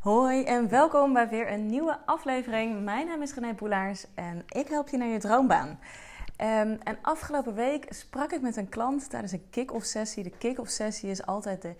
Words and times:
Hoi 0.00 0.44
en 0.44 0.68
welkom 0.68 1.12
bij 1.12 1.28
weer 1.28 1.52
een 1.52 1.66
nieuwe 1.66 1.98
aflevering. 2.06 2.84
Mijn 2.84 3.06
naam 3.06 3.22
is 3.22 3.34
René 3.34 3.54
Boelaars 3.54 4.06
en 4.14 4.42
ik 4.48 4.68
help 4.68 4.88
je 4.88 4.96
naar 4.96 5.08
je 5.08 5.18
droombaan. 5.18 5.68
Um, 5.68 6.78
en 6.82 6.98
afgelopen 7.02 7.54
week 7.54 7.86
sprak 7.88 8.32
ik 8.32 8.40
met 8.40 8.56
een 8.56 8.68
klant 8.68 9.10
tijdens 9.10 9.32
een 9.32 9.46
kick-off 9.50 9.86
sessie. 9.86 10.22
De 10.22 10.32
kick-off 10.38 10.70
sessie 10.70 11.10
is 11.10 11.26
altijd 11.26 11.62
de 11.62 11.74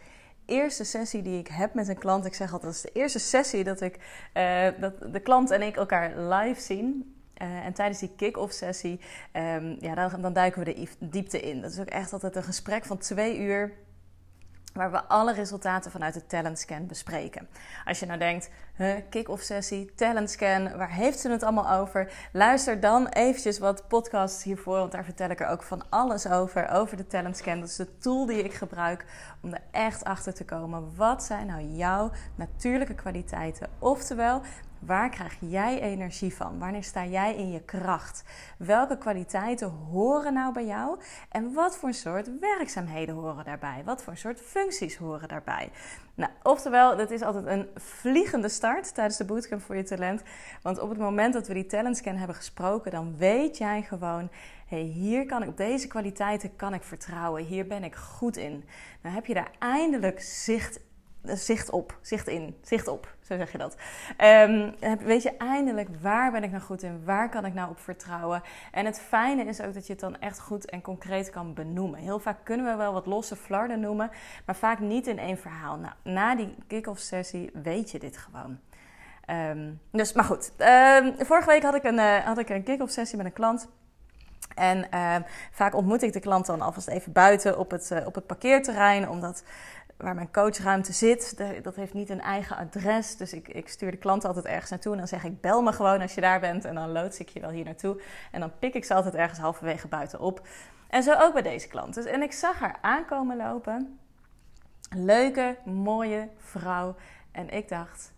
eerste 0.47 0.85
sessie 0.85 1.23
die 1.23 1.39
ik 1.39 1.49
heb 1.49 1.75
met 1.75 1.89
een 1.89 1.99
klant. 1.99 2.25
Ik 2.25 2.35
zeg 2.35 2.53
altijd, 2.53 2.73
dat 2.73 2.85
is 2.85 2.93
de 2.93 3.01
eerste 3.01 3.19
sessie 3.19 3.65
dat, 3.65 3.81
ik, 3.81 3.99
uh, 4.35 4.69
dat 4.81 5.13
de 5.13 5.21
klant 5.21 5.51
en 5.51 5.63
ik 5.63 5.77
elkaar 5.77 6.19
live 6.19 6.61
zien. 6.61 7.15
Uh, 7.43 7.65
en 7.65 7.73
tijdens 7.73 7.99
die 7.99 8.13
kick-off 8.17 8.53
sessie, 8.53 9.01
um, 9.33 9.77
ja, 9.81 9.95
dan, 9.95 10.21
dan 10.21 10.33
duiken 10.33 10.65
we 10.65 10.75
de 10.75 10.89
diepte 10.99 11.41
in. 11.41 11.61
Dat 11.61 11.71
is 11.71 11.81
ook 11.81 11.87
echt 11.87 12.13
altijd 12.13 12.37
een 12.37 12.43
gesprek 12.43 12.85
van 12.85 12.99
twee 12.99 13.39
uur 13.39 13.73
waar 14.73 14.91
we 14.91 15.05
alle 15.05 15.33
resultaten 15.33 15.91
vanuit 15.91 16.15
de 16.15 16.27
talent 16.27 16.59
scan 16.59 16.87
bespreken. 16.87 17.49
Als 17.85 18.01
je 18.01 18.07
nou 18.07 18.19
denkt, 18.19 18.51
huh, 18.77 18.95
kick-off 19.11 19.43
sessie, 19.43 19.95
talent 19.95 20.31
scan, 20.31 20.77
waar 20.77 20.93
heeft 20.93 21.19
ze 21.19 21.31
het 21.31 21.43
allemaal 21.43 21.81
over? 21.81 22.13
Luister 22.33 22.81
dan 22.81 23.07
eventjes 23.07 23.59
wat 23.59 23.89
podcasts 23.89 24.43
hiervoor, 24.43 24.79
want 24.79 24.93
daar 24.93 25.05
vertel 25.05 25.31
ik 25.31 25.41
er 25.41 25.49
ook 25.49 25.63
van 25.63 25.83
alles 25.89 26.27
over, 26.27 26.69
over 26.69 26.97
de 26.97 27.07
talent 27.07 27.37
scan. 27.37 27.61
Dat 27.61 27.69
is 27.69 27.77
de 27.77 27.99
tool 27.99 28.27
die 28.27 28.43
ik 28.43 28.55
gebruik 28.55 29.05
om 29.43 29.53
er 29.53 29.63
echt 29.71 30.05
achter 30.05 30.35
te 30.35 30.45
komen. 30.45 30.97
Wat 30.97 31.23
zijn 31.23 31.47
nou 31.47 31.63
jouw 31.63 32.11
natuurlijke 32.35 32.95
kwaliteiten? 32.95 33.69
Oftewel, 33.79 34.43
Waar 34.81 35.09
krijg 35.09 35.37
jij 35.41 35.81
energie 35.81 36.35
van? 36.35 36.59
Wanneer 36.59 36.85
sta 36.85 37.07
jij 37.07 37.37
in 37.37 37.51
je 37.51 37.63
kracht? 37.63 38.25
Welke 38.59 38.99
kwaliteiten 38.99 39.69
horen 39.69 40.33
nou 40.33 40.53
bij 40.53 40.67
jou? 40.67 41.01
En 41.29 41.53
wat 41.53 41.77
voor 41.77 41.95
soort 41.95 42.39
werkzaamheden 42.41 43.15
horen 43.15 43.45
daarbij? 43.45 43.83
Wat 43.85 44.03
voor 44.03 44.17
soort 44.17 44.41
functies 44.41 44.97
horen 44.97 45.29
daarbij? 45.29 45.71
Nou, 46.15 46.33
oftewel, 46.43 46.97
dat 46.97 47.11
is 47.11 47.23
altijd 47.23 47.47
een 47.47 47.69
vliegende 47.75 48.49
start 48.49 48.95
tijdens 48.95 49.17
de 49.17 49.25
bootcamp 49.25 49.63
voor 49.63 49.77
je 49.77 49.83
talent. 49.83 50.23
Want 50.63 50.79
op 50.79 50.89
het 50.89 50.99
moment 50.99 51.33
dat 51.33 51.47
we 51.47 51.55
die 51.55 51.67
talentscan 51.67 52.17
hebben 52.17 52.37
gesproken, 52.37 52.91
dan 52.91 53.17
weet 53.17 53.59
jij 53.59 53.83
gewoon: 53.83 54.31
hey, 54.67 54.83
hier 54.83 55.27
kan 55.27 55.43
ik 55.43 55.49
op 55.49 55.57
deze 55.57 55.87
kwaliteiten 55.87 56.57
kan 56.57 56.75
ik 56.75 56.83
vertrouwen. 56.83 57.45
Hier 57.45 57.67
ben 57.67 57.85
ik 57.85 57.95
goed 57.95 58.37
in. 58.37 58.65
Dan 59.03 59.13
heb 59.13 59.27
je 59.27 59.35
daar 59.35 59.51
eindelijk 59.59 60.21
zicht 60.21 60.81
zicht 61.23 61.71
op, 61.71 61.99
zicht 62.01 62.29
in, 62.29 62.57
zicht 62.63 62.89
op, 62.89 63.15
zo 63.21 63.37
zeg 63.37 63.53
je 63.53 63.59
dat. 63.59 63.77
Um, 64.19 64.75
weet 65.05 65.23
je 65.23 65.37
eindelijk 65.37 65.89
waar 66.01 66.31
ben 66.31 66.43
ik 66.43 66.51
nou 66.51 66.63
goed 66.63 66.83
in, 66.83 67.05
waar 67.05 67.29
kan 67.29 67.45
ik 67.45 67.55
nou 67.55 67.71
op 67.71 67.79
vertrouwen. 67.79 68.43
En 68.73 68.85
het 68.85 69.01
fijne 69.01 69.45
is 69.45 69.61
ook 69.61 69.75
dat 69.75 69.87
je 69.87 69.93
het 69.93 70.01
dan 70.01 70.21
echt 70.21 70.41
goed 70.41 70.71
en 70.71 70.83
concreet 70.83 71.31
kan 71.31 71.55
benoemen. 71.55 72.01
Heel 72.01 72.19
vaak 72.19 72.45
kunnen 72.45 72.67
we 72.67 72.77
wel 72.77 72.93
wat 72.93 73.07
losse 73.07 73.37
flarden 73.37 73.81
noemen, 73.81 74.11
maar 74.47 74.57
vaak 74.57 74.79
niet 74.79 75.07
in 75.07 75.19
één 75.19 75.39
verhaal. 75.39 75.77
Nou, 75.77 75.95
na 76.03 76.35
die 76.35 76.55
kick-off 76.67 77.01
sessie 77.01 77.51
weet 77.63 77.91
je 77.91 77.99
dit 77.99 78.17
gewoon. 78.17 78.59
Um, 79.31 79.81
dus, 79.93 80.13
maar 80.13 80.25
goed. 80.25 80.53
Um, 80.59 81.15
vorige 81.19 81.49
week 81.49 81.63
had 81.63 81.75
ik 81.75 81.85
een, 81.85 81.99
uh, 81.99 82.17
had 82.17 82.39
ik 82.39 82.49
een 82.49 82.63
kick-off 82.63 82.93
sessie 82.93 83.17
met 83.17 83.27
een 83.27 83.33
klant. 83.33 83.69
En 84.55 84.89
vaak 85.51 85.75
ontmoet 85.75 86.03
ik 86.03 86.13
de 86.13 86.21
klant 86.21 86.47
dan 86.47 86.61
alvast 86.61 86.89
even 86.89 87.13
buiten 87.13 87.59
op 87.59 87.71
het, 87.71 87.91
uh, 87.93 88.07
op 88.07 88.15
het 88.15 88.27
parkeerterrein, 88.27 89.09
omdat 89.09 89.45
waar 90.03 90.15
mijn 90.15 90.33
coachruimte 90.33 90.93
zit, 90.93 91.43
dat 91.63 91.77
heeft 91.77 91.95
niet 91.95 92.11
een 92.11 92.21
eigen 92.21 92.57
adres. 92.57 93.17
Dus 93.17 93.33
ik, 93.33 93.49
ik 93.49 93.69
stuur 93.69 93.91
de 93.91 93.97
klanten 93.97 94.29
altijd 94.29 94.47
ergens 94.47 94.71
naartoe. 94.71 94.93
En 94.93 94.99
dan 94.99 95.09
zeg 95.09 95.25
ik, 95.25 95.41
bel 95.41 95.63
me 95.63 95.73
gewoon 95.73 96.01
als 96.01 96.15
je 96.15 96.21
daar 96.21 96.41
bent. 96.41 96.65
En 96.65 96.75
dan 96.75 96.93
loods 96.93 97.19
ik 97.19 97.29
je 97.29 97.41
wel 97.41 97.51
hier 97.51 97.65
naartoe. 97.65 98.01
En 98.33 98.41
dan 98.41 98.53
pik 98.59 98.75
ik 98.75 98.85
ze 98.85 98.95
altijd 98.95 99.15
ergens 99.15 99.39
halverwege 99.39 99.89
buiten 99.89 100.21
op. 100.21 100.47
En 100.89 101.03
zo 101.03 101.13
ook 101.13 101.33
bij 101.33 101.43
deze 101.43 101.69
klant. 101.69 101.95
Dus, 101.95 102.05
en 102.05 102.23
ik 102.23 102.33
zag 102.33 102.59
haar 102.59 102.79
aankomen 102.81 103.37
lopen. 103.37 103.99
Leuke, 104.97 105.57
mooie 105.65 106.29
vrouw. 106.39 106.97
En 107.33 107.51
ik 107.51 107.69
dacht, 107.69 108.13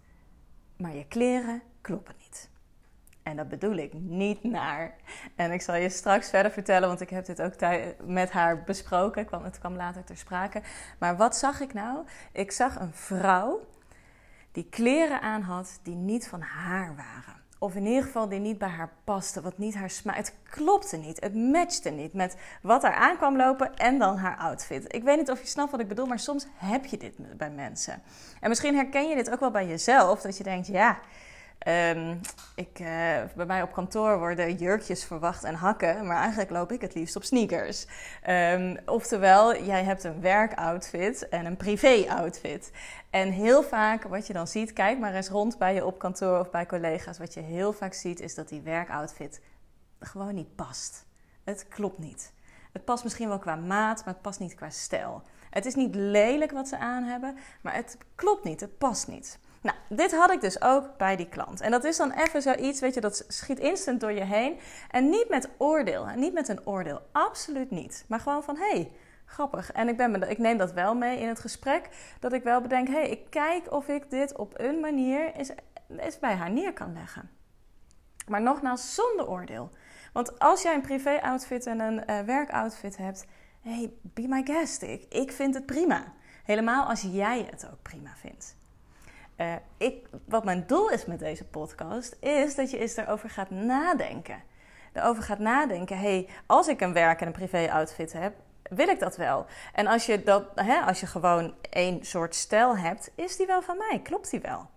maar 0.77 0.95
je 0.95 1.07
kleren 1.07 1.63
kloppen 1.81 2.15
niet. 2.19 2.22
En 3.23 3.37
dat 3.37 3.49
bedoel 3.49 3.77
ik 3.77 3.93
niet 3.93 4.45
naar. 4.45 4.95
En 5.37 5.53
ik 5.53 5.63
zal 5.63 5.75
je 5.75 5.89
straks 5.89 6.31
verder 6.31 6.53
vertellen, 6.53 6.89
want 6.89 7.01
ik 7.01 7.11
heb 7.11 7.25
dit 7.25 7.43
ook 7.43 7.55
met 8.05 8.31
haar 8.31 8.63
besproken. 8.63 9.27
Het 9.43 9.59
kwam 9.59 9.77
later 9.77 10.05
ter 10.05 10.17
sprake. 10.17 10.63
Maar 10.99 11.17
wat 11.17 11.37
zag 11.37 11.61
ik 11.61 11.75
nou? 11.75 11.99
Ik 12.33 12.53
zag 12.53 12.81
een 12.81 12.95
vrouw 12.95 13.61
die 14.53 14.67
kleren 14.71 15.21
aan 15.21 15.43
had 15.43 15.79
die 15.83 15.95
niet 15.95 16.29
van 16.29 16.41
haar 16.41 16.97
waren. 16.97 17.41
Of 17.59 17.75
in 17.75 17.87
ieder 17.87 18.03
geval 18.03 18.29
die 18.29 18.39
niet 18.39 18.59
bij 18.59 18.69
haar 18.69 18.93
paste, 19.05 19.41
wat 19.41 19.59
niet 19.59 19.75
haar 19.75 19.91
smaak. 19.91 20.17
Het 20.17 20.35
klopte 20.51 20.97
niet, 20.97 21.21
het 21.21 21.35
matchte 21.35 21.91
niet 21.91 22.13
met 22.13 22.37
wat 22.63 22.85
er 22.85 22.95
aankwam 22.95 23.37
lopen 23.37 23.77
en 23.77 23.99
dan 23.99 24.17
haar 24.17 24.37
outfit. 24.37 24.95
Ik 24.95 25.03
weet 25.03 25.17
niet 25.17 25.31
of 25.31 25.41
je 25.41 25.47
snapt 25.47 25.71
wat 25.71 25.81
ik 25.81 25.89
bedoel, 25.89 26.07
maar 26.07 26.19
soms 26.19 26.47
heb 26.55 26.85
je 26.85 26.97
dit 26.97 27.37
bij 27.37 27.51
mensen. 27.51 28.03
En 28.41 28.49
misschien 28.49 28.75
herken 28.75 29.09
je 29.09 29.15
dit 29.15 29.31
ook 29.31 29.41
wel 29.41 29.51
bij 29.51 29.67
jezelf, 29.67 30.21
dat 30.21 30.37
je 30.37 30.45
denkt, 30.45 30.67
ja, 30.67 30.99
Um, 31.69 32.21
ik, 32.55 32.81
uh, 32.81 32.87
bij 33.35 33.47
mij 33.47 33.63
op 33.63 33.73
kantoor 33.73 34.19
worden 34.19 34.55
jurkjes 34.55 35.05
verwacht 35.05 35.45
en 35.45 35.55
hakken, 35.55 36.07
maar 36.07 36.17
eigenlijk 36.17 36.51
loop 36.51 36.73
ik 36.73 36.81
het 36.81 36.95
liefst 36.95 37.17
op 37.17 37.25
sneakers. 37.25 37.87
Um, 38.29 38.79
oftewel, 38.87 39.63
jij 39.63 39.85
hebt 39.85 40.05
een 40.05 40.21
werkoutfit 40.21 41.29
en 41.29 41.47
een 41.47 41.57
privé-outfit. 41.57 42.73
En 43.11 43.31
heel 43.31 43.63
vaak 43.63 44.03
wat 44.03 44.27
je 44.27 44.33
dan 44.33 44.47
ziet, 44.47 44.73
kijk 44.73 44.99
maar 44.99 45.15
eens 45.15 45.29
rond 45.29 45.59
bij 45.59 45.75
je 45.75 45.87
op 45.87 45.99
kantoor 45.99 46.39
of 46.39 46.51
bij 46.51 46.67
collega's, 46.67 47.19
wat 47.19 47.35
je 47.35 47.41
heel 47.41 47.73
vaak 47.73 47.95
ziet 47.95 48.21
is 48.21 48.35
dat 48.35 48.49
die 48.49 48.61
werkoutfit 48.61 49.41
gewoon 50.01 50.35
niet 50.35 50.55
past. 50.55 51.07
Het 51.45 51.67
klopt 51.69 51.99
niet. 51.99 52.33
Het 52.73 52.85
past 52.85 53.05
misschien 53.05 53.29
wel 53.29 53.39
qua 53.39 53.55
maat, 53.57 54.05
maar 54.05 54.15
het 54.15 54.23
past 54.23 54.41
niet 54.41 54.55
qua 54.55 54.71
stijl. 54.71 55.23
Het 55.51 55.67
is 55.67 55.75
niet 55.75 55.95
lelijk 55.95 56.51
wat 56.51 56.69
ze 56.69 56.79
aan 56.79 57.05
hebben, 57.05 57.37
maar 57.61 57.75
het 57.75 57.97
klopt 58.15 58.45
niet, 58.45 58.61
het 58.61 58.79
past 58.79 59.09
niet. 59.09 59.39
Nou, 59.63 59.77
dit 59.89 60.15
had 60.15 60.31
ik 60.31 60.41
dus 60.41 60.63
ook 60.63 60.97
bij 60.97 61.17
die 61.17 61.29
klant. 61.29 61.61
En 61.61 61.71
dat 61.71 61.85
is 61.85 61.97
dan 61.97 62.11
even 62.11 62.43
zoiets, 62.43 62.81
weet 62.81 62.95
je, 62.95 63.01
dat 63.01 63.25
schiet 63.29 63.59
instant 63.59 64.01
door 64.01 64.13
je 64.13 64.25
heen. 64.25 64.59
En 64.91 65.09
niet 65.09 65.29
met 65.29 65.49
oordeel, 65.59 66.07
niet 66.07 66.33
met 66.33 66.49
een 66.49 66.67
oordeel, 66.67 67.01
absoluut 67.13 67.71
niet. 67.71 68.05
Maar 68.09 68.21
gewoon 68.21 68.43
van, 68.43 68.57
hé, 68.57 68.71
hey, 68.71 68.93
grappig. 69.25 69.73
En 69.73 69.89
ik, 69.89 69.97
ben, 69.97 70.31
ik 70.31 70.39
neem 70.39 70.59
dat 70.59 70.73
wel 70.73 70.95
mee 70.95 71.19
in 71.19 71.29
het 71.29 71.41
gesprek, 71.41 71.89
dat 72.21 72.33
ik 72.33 72.43
wel 72.43 72.61
bedenk, 72.61 72.89
hé, 72.89 72.95
hey, 72.95 73.09
ik 73.09 73.31
kijk 73.31 73.73
of 73.73 73.89
ik 73.89 74.11
dit 74.11 74.37
op 74.37 74.53
een 74.57 74.81
manier 74.81 75.37
is, 75.37 76.19
bij 76.19 76.35
haar 76.35 76.51
neer 76.51 76.73
kan 76.73 76.93
leggen. 76.93 77.31
Maar 78.29 78.43
nogmaals, 78.43 78.95
zonder 78.95 79.29
oordeel. 79.29 79.71
Want 80.13 80.39
als 80.39 80.63
jij 80.63 80.75
een 80.75 80.81
privé-outfit 80.81 81.67
en 81.67 81.81
een 81.81 82.03
uh, 82.11 82.21
werkoutfit 82.21 82.97
hebt, 82.97 83.27
hey, 83.61 83.93
be 84.03 84.29
my 84.29 84.43
guest. 84.45 84.83
Ik, 84.83 85.05
ik 85.09 85.33
vind 85.33 85.55
het 85.55 85.67
prima. 85.67 86.13
Helemaal 86.45 86.89
als 86.89 87.01
jij 87.01 87.47
het 87.51 87.67
ook 87.73 87.83
prima 87.83 88.15
vindt. 88.17 88.57
Uh, 89.43 89.53
ik, 89.77 90.07
wat 90.25 90.45
mijn 90.45 90.65
doel 90.67 90.91
is 90.91 91.05
met 91.05 91.19
deze 91.19 91.45
podcast, 91.45 92.17
is 92.21 92.55
dat 92.55 92.71
je 92.71 92.79
eens 92.79 92.97
erover 92.97 93.31
gaat 93.31 93.51
nadenken. 93.51 94.43
Erover 94.93 95.23
gaat 95.23 95.39
nadenken, 95.39 95.99
hey, 95.99 96.29
als 96.47 96.69
ik 96.69 96.81
een 96.81 96.93
werk 96.93 97.21
en 97.21 97.27
een 97.27 97.33
privé-outfit 97.33 98.13
heb, 98.13 98.35
wil 98.63 98.89
ik 98.89 98.99
dat 98.99 99.17
wel? 99.17 99.47
En 99.73 99.87
als 99.87 100.07
je, 100.07 100.23
dat, 100.23 100.45
hè, 100.55 100.81
als 100.81 101.01
je 101.01 101.07
gewoon 101.07 101.55
één 101.71 102.05
soort 102.05 102.35
stijl 102.35 102.77
hebt, 102.77 103.11
is 103.15 103.37
die 103.37 103.47
wel 103.47 103.63
van 103.63 103.77
mij? 103.77 104.01
Klopt 104.03 104.31
die 104.31 104.41
wel? 104.41 104.71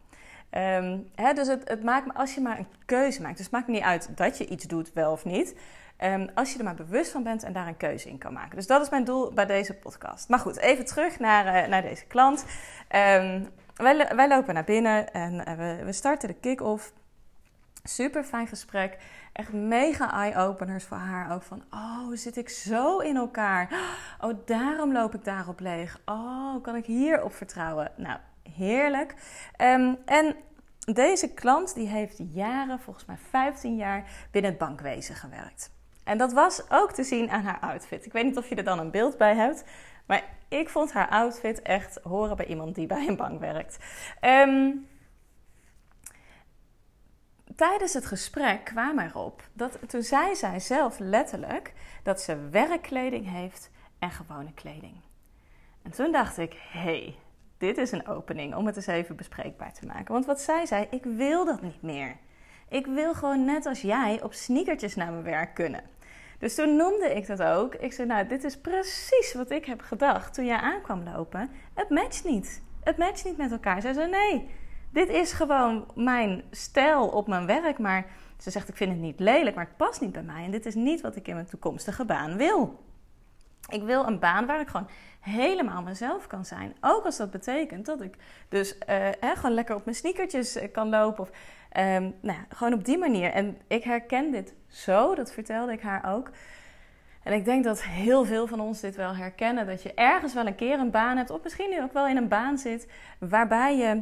Um, 0.52 1.10
hè, 1.16 1.34
dus 1.34 1.48
het, 1.48 1.70
het 1.70 1.84
maakt 1.84 2.18
als 2.18 2.36
je 2.36 2.42
maar 2.42 2.58
een 2.58 2.68
keuze 2.86 3.22
maakt, 3.22 3.36
dus 3.38 3.46
het 3.46 3.54
maakt 3.54 3.68
niet 3.68 3.84
uit 3.84 4.18
dat 4.18 4.38
je 4.38 4.48
iets 4.48 4.66
doet, 4.66 4.94
wel 4.94 5.12
of 5.12 5.26
niet. 5.26 5.56
Um, 6.04 6.30
als 6.34 6.52
je 6.52 6.58
er 6.58 6.64
maar 6.64 6.76
bewust 6.76 7.12
van 7.12 7.24
bent 7.24 7.44
en 7.44 7.54
daar 7.54 7.68
een 7.68 7.78
keuze 7.78 8.10
in 8.10 8.18
kan 8.18 8.34
maken. 8.34 8.56
Dus 8.56 8.68
dat 8.68 8.82
is 8.82 8.90
mijn 8.90 9.04
doel 9.04 9.32
bij 9.32 9.46
deze 9.46 9.74
podcast. 9.74 10.30
Maar 10.30 10.40
goed, 10.40 10.58
even 10.58 10.86
terug 10.86 11.20
naar, 11.20 11.46
uh, 11.46 11.70
naar 11.70 11.82
deze 11.82 12.06
klant. 12.06 12.46
Um, 12.96 13.50
wij, 13.76 14.28
lopen 14.28 14.54
naar 14.54 14.64
binnen 14.64 15.14
en 15.14 15.58
we, 15.58 15.82
we 15.84 15.92
starten 15.92 16.28
de 16.28 16.34
kick-off. 16.34 16.94
Super 17.84 18.24
fijn 18.24 18.48
gesprek. 18.48 18.98
Echt 19.34 19.54
mega 19.54 20.14
eye-openers 20.14 20.84
voor 20.84 20.98
haar 20.98 21.34
ook. 21.34 21.44
Van, 21.44 21.64
oh, 21.70 22.08
zit 22.12 22.38
ik 22.38 22.50
zo 22.50 23.00
in 23.00 23.16
elkaar? 23.16 23.70
Oh, 24.22 24.34
daarom 24.46 24.92
loop 24.92 25.16
ik 25.16 25.24
daarop 25.24 25.60
leeg. 25.60 26.00
Oh, 26.06 26.64
kan 26.64 26.76
ik 26.76 26.86
hierop 26.86 27.34
vertrouwen? 27.34 27.92
Nou, 27.98 28.20
heerlijk. 28.54 29.14
Um, 29.62 29.98
en 30.06 30.36
deze 30.94 31.34
klant 31.34 31.76
die 31.76 31.88
heeft 31.88 32.18
jaren, 32.34 32.80
volgens 32.80 33.06
mij 33.06 33.18
15 33.30 33.76
jaar, 33.76 34.04
binnen 34.32 34.52
het 34.52 34.60
bankwezen 34.60 35.16
gewerkt. 35.16 35.72
En 36.04 36.18
dat 36.18 36.34
was 36.34 36.70
ook 36.70 36.92
te 36.92 37.04
zien 37.04 37.30
aan 37.30 37.44
haar 37.44 37.60
outfit. 37.60 38.06
Ik 38.06 38.12
weet 38.12 38.24
niet 38.24 38.38
of 38.38 38.50
je 38.50 38.56
er 38.56 38.64
dan 38.64 38.80
een 38.80 38.92
beeld 38.92 39.18
bij 39.18 39.36
hebt. 39.36 39.64
Maar 40.06 40.24
ik 40.48 40.70
vond 40.70 40.94
haar 40.94 41.10
outfit 41.10 41.62
echt 41.62 42.00
horen 42.04 42.38
bij 42.38 42.46
iemand 42.46 42.76
die 42.76 42.88
bij 42.88 43.08
een 43.08 43.16
bank 43.16 43.40
werkt. 43.40 43.78
Um, 44.22 44.88
tijdens 47.56 47.94
het 47.94 48.06
gesprek 48.06 48.64
kwam 48.64 49.00
erop 49.00 49.50
dat 49.54 49.78
toen 49.88 50.04
zei 50.04 50.36
zij 50.36 50.60
zelf 50.60 51.00
letterlijk 51.00 51.74
dat 52.04 52.22
ze 52.22 52.50
werkkleding 52.50 53.30
heeft 53.30 53.70
en 54.00 54.12
gewone 54.12 54.54
kleding. 54.54 54.96
En 55.82 55.92
toen 55.92 56.12
dacht 56.12 56.38
ik, 56.38 56.54
hé, 56.54 56.80
hey, 56.80 57.16
dit 57.58 57.78
is 57.78 57.92
een 57.92 58.08
opening 58.08 58.56
om 58.56 58.66
het 58.66 58.76
eens 58.76 58.88
even 58.88 59.16
bespreekbaar 59.16 59.74
te 59.74 59.86
maken. 59.86 60.14
Want 60.14 60.26
wat 60.26 60.42
zij 60.42 60.66
zei, 60.66 60.88
ik 60.90 61.04
wil 61.04 61.46
dat 61.46 61.62
niet 61.62 61.82
meer. 61.82 62.18
Ik 62.70 62.86
wil 62.86 63.14
gewoon 63.14 63.46
net 63.46 63.66
als 63.66 63.82
jij 63.82 64.22
op 64.24 64.34
sneakertjes 64.34 64.96
naar 64.96 65.12
mijn 65.12 65.24
werk 65.24 65.54
kunnen. 65.54 65.84
Dus 66.40 66.56
toen 66.56 66.76
noemde 66.76 67.14
ik 67.16 67.28
dat 67.28 67.44
ook. 67.44 67.76
Ik 67.76 67.94
zei, 67.94 68.08
nou, 68.08 68.28
dit 68.28 68.44
is 68.44 68.58
precies 68.58 69.34
wat 69.34 69.50
ik 69.50 69.66
heb 69.66 69.82
gedacht 69.82 70.34
toen 70.34 70.46
jij 70.46 70.58
aankwam 70.58 71.04
lopen. 71.04 71.50
Het 71.74 71.90
matcht 71.90 72.24
niet. 72.24 72.62
Het 72.84 72.98
matcht 72.98 73.26
niet 73.26 73.38
met 73.38 73.52
elkaar. 73.52 73.82
Zij 73.82 73.94
zei, 73.94 74.10
nee, 74.10 74.50
dit 74.90 75.10
is 75.10 75.32
gewoon 75.32 75.86
mijn 75.96 76.44
stijl 76.52 77.08
op 77.08 77.28
mijn 77.28 77.46
werk. 77.46 77.80
Maar 77.80 78.06
ze 78.38 78.52
zegt, 78.52 78.70
ik 78.70 78.76
vind 78.76 78.92
het 78.92 79.00
niet 79.00 79.20
lelijk, 79.20 79.56
maar 79.56 79.66
het 79.66 79.78
past 79.78 80.02
niet 80.02 80.12
bij 80.12 80.24
mij. 80.24 80.44
En 80.44 80.52
dit 80.52 80.66
is 80.66 80.76
niet 80.76 81.02
wat 81.02 81.16
ik 81.16 81.28
in 81.28 81.34
mijn 81.34 81.46
toekomstige 81.46 82.06
baan 82.06 82.38
wil. 82.38 82.84
Ik 83.70 83.84
wil 83.84 84.08
een 84.08 84.20
baan 84.20 84.46
waar 84.46 84.60
ik 84.60 84.68
gewoon 84.68 84.90
helemaal 85.20 85.82
mezelf 85.82 86.28
kan 86.28 86.46
zijn. 86.46 86.76
Ook 86.82 87.06
als 87.06 87.18
dat 87.18 87.32
betekent 87.32 87.86
dat 87.86 88.02
ik 88.02 88.16
dus 88.50 88.76
uh, 88.90 89.10
gewoon 89.22 89.54
lekker 89.54 89.76
op 89.76 89.86
mijn 89.86 89.98
sneakertjes 89.98 90.56
eh, 90.56 90.72
kan 90.72 90.90
lopen. 90.90 91.24
Of 91.24 91.30
um, 91.78 92.16
nou 92.22 92.38
gewoon 92.50 92.74
op 92.74 92.86
die 92.86 92.98
manier. 92.98 93.32
En 93.32 93.58
ik 93.68 93.84
herken 93.84 94.32
dit 94.32 94.54
zo, 94.68 95.16
dat 95.16 95.32
vertelde 95.32 95.72
ik 95.72 95.82
haar 95.82 96.14
ook. 96.14 96.30
En 97.24 97.34
ik 97.34 97.46
denk 97.46 97.64
dat 97.64 97.84
heel 97.84 98.26
veel 98.26 98.48
van 98.48 98.60
ons 98.60 98.80
dit 98.80 98.96
wel 98.96 99.16
herkennen. 99.16 99.68
Dat 99.68 99.84
je 99.84 99.94
ergens 99.94 100.34
wel 100.34 100.48
een 100.48 100.56
keer 100.56 100.80
een 100.80 100.92
baan 100.92 101.18
hebt, 101.18 101.30
of 101.30 101.44
misschien 101.44 101.70
nu 101.70 101.82
ook 101.82 101.94
wel 101.94 102.08
in 102.08 102.18
een 102.18 102.28
baan 102.28 102.58
zit, 102.58 102.92
waarbij 103.20 103.78
je 103.78 104.02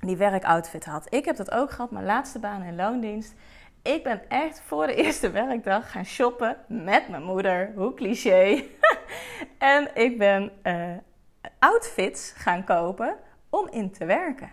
die 0.00 0.16
werkoutfit 0.16 0.84
had. 0.84 1.14
Ik 1.14 1.24
heb 1.24 1.36
dat 1.36 1.50
ook 1.50 1.70
gehad, 1.70 1.90
mijn 1.90 2.04
laatste 2.04 2.38
baan 2.38 2.62
in 2.62 2.76
loondienst. 2.76 3.34
Ik 3.82 4.02
ben 4.02 4.28
echt 4.28 4.62
voor 4.66 4.86
de 4.86 4.94
eerste 5.04 5.30
werkdag 5.30 5.90
gaan 5.90 6.04
shoppen 6.04 6.56
met 6.68 7.08
mijn 7.08 7.22
moeder. 7.22 7.72
Hoe 7.76 7.94
cliché. 7.94 8.64
en 9.58 9.90
ik 9.94 10.18
ben 10.18 10.52
uh, 10.62 10.96
outfits 11.58 12.32
gaan 12.36 12.64
kopen 12.64 13.16
om 13.50 13.68
in 13.70 13.90
te 13.90 14.04
werken. 14.04 14.52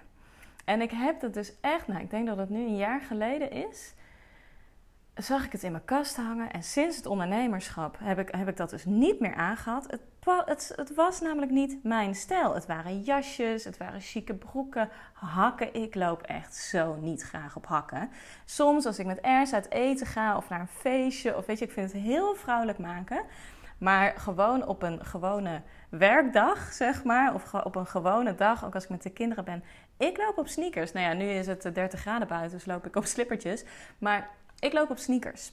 En 0.69 0.81
ik 0.81 0.91
heb 0.91 1.19
dat 1.19 1.33
dus 1.33 1.53
echt, 1.61 1.87
nou 1.87 2.01
ik 2.01 2.09
denk 2.09 2.27
dat 2.27 2.37
het 2.37 2.49
nu 2.49 2.59
een 2.59 2.77
jaar 2.77 3.01
geleden 3.01 3.51
is 3.51 3.93
zag 5.15 5.45
ik 5.45 5.51
het 5.51 5.63
in 5.63 5.71
mijn 5.71 5.85
kast 5.85 6.15
hangen. 6.15 6.51
En 6.51 6.63
sinds 6.63 6.97
het 6.97 7.05
ondernemerschap 7.05 7.97
heb 7.99 8.19
ik, 8.19 8.29
heb 8.31 8.47
ik 8.47 8.57
dat 8.57 8.69
dus 8.69 8.85
niet 8.85 9.19
meer 9.19 9.33
aangehad. 9.33 9.91
Het, 9.91 10.01
het, 10.45 10.73
het, 10.75 10.95
was 10.95 11.21
namelijk 11.21 11.51
niet 11.51 11.83
mijn 11.83 12.15
stijl. 12.15 12.53
Het 12.53 12.65
waren 12.65 13.01
jasjes, 13.01 13.63
het 13.63 13.77
waren 13.77 14.01
chique 14.01 14.35
broeken, 14.35 14.89
hakken. 15.13 15.73
Ik 15.73 15.95
loop 15.95 16.21
echt 16.21 16.55
zo 16.55 16.95
niet 16.95 17.21
graag 17.21 17.55
op 17.55 17.65
hakken. 17.65 18.09
Soms 18.45 18.85
als 18.85 18.99
ik 18.99 19.05
met 19.05 19.19
Ers 19.21 19.53
uit 19.53 19.71
eten 19.71 20.07
ga 20.07 20.37
of 20.37 20.49
naar 20.49 20.59
een 20.59 20.67
feestje, 20.67 21.37
of 21.37 21.45
weet 21.45 21.59
je, 21.59 21.65
ik 21.65 21.71
vind 21.71 21.91
het 21.91 22.01
heel 22.01 22.35
vrouwelijk 22.35 22.77
maken. 22.77 23.23
Maar 23.77 24.13
gewoon 24.17 24.67
op 24.67 24.83
een 24.83 25.05
gewone 25.05 25.61
werkdag, 25.89 26.73
zeg 26.73 27.03
maar, 27.03 27.33
of 27.33 27.53
op 27.53 27.75
een 27.75 27.87
gewone 27.87 28.35
dag, 28.35 28.65
ook 28.65 28.73
als 28.73 28.83
ik 28.83 28.89
met 28.89 29.03
de 29.03 29.09
kinderen 29.09 29.45
ben. 29.45 29.63
Ik 29.99 30.17
loop 30.17 30.37
op 30.37 30.47
sneakers. 30.47 30.91
Nou 30.91 31.05
ja, 31.05 31.13
nu 31.13 31.29
is 31.29 31.47
het 31.47 31.69
30 31.73 31.99
graden 31.99 32.27
buiten, 32.27 32.57
dus 32.57 32.65
loop 32.65 32.85
ik 32.85 32.95
op 32.95 33.05
slippertjes. 33.13 33.63
Maar 33.97 34.29
ik 34.59 34.73
loop 34.73 34.89
op 34.89 34.97
sneakers. 34.97 35.51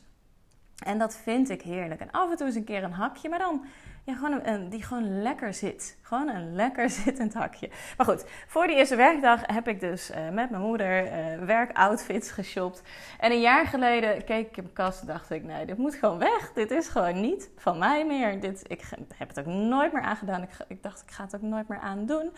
En 0.84 0.98
dat 0.98 1.16
vind 1.16 1.50
ik 1.50 1.62
heerlijk. 1.62 2.00
En 2.00 2.10
af 2.10 2.30
en 2.30 2.36
toe 2.36 2.46
eens 2.46 2.56
een 2.56 2.64
keer 2.64 2.82
een 2.82 2.92
hakje, 2.92 3.28
maar 3.28 3.38
dan 3.38 3.66
ja, 4.04 4.14
gewoon 4.14 4.40
een, 4.46 4.68
die 4.68 4.82
gewoon 4.82 5.22
lekker 5.22 5.54
zit. 5.54 5.98
Gewoon 6.02 6.28
een 6.28 6.54
lekker 6.62 6.90
zittend 6.90 7.34
hakje. 7.34 7.70
Maar 7.96 8.06
goed, 8.06 8.24
voor 8.46 8.66
die 8.66 8.76
eerste 8.76 8.96
werkdag 8.96 9.40
heb 9.46 9.68
ik 9.68 9.80
dus 9.80 10.10
uh, 10.10 10.16
met 10.30 10.50
mijn 10.50 10.62
moeder 10.62 11.04
uh, 11.04 11.44
werkoutfits 11.44 12.30
geshopt. 12.30 12.82
En 13.18 13.32
een 13.32 13.40
jaar 13.40 13.66
geleden 13.66 14.24
keek 14.24 14.46
ik 14.46 14.56
in 14.56 14.62
mijn 14.62 14.74
kast 14.74 15.00
en 15.00 15.06
dacht 15.06 15.30
ik, 15.30 15.44
nee, 15.44 15.66
dit 15.66 15.76
moet 15.76 15.94
gewoon 15.94 16.18
weg. 16.18 16.52
Dit 16.54 16.70
is 16.70 16.88
gewoon 16.88 17.20
niet 17.20 17.50
van 17.56 17.78
mij 17.78 18.06
meer. 18.06 18.40
Dit, 18.40 18.62
ik 18.66 18.82
heb 19.14 19.28
het 19.28 19.38
ook 19.38 19.46
nooit 19.46 19.92
meer 19.92 20.02
aangedaan. 20.02 20.48
Ik 20.68 20.82
dacht, 20.82 21.02
ik 21.02 21.10
ga 21.10 21.24
het 21.24 21.34
ook 21.34 21.42
nooit 21.42 21.68
meer 21.68 21.80
aandoen. 21.80 22.32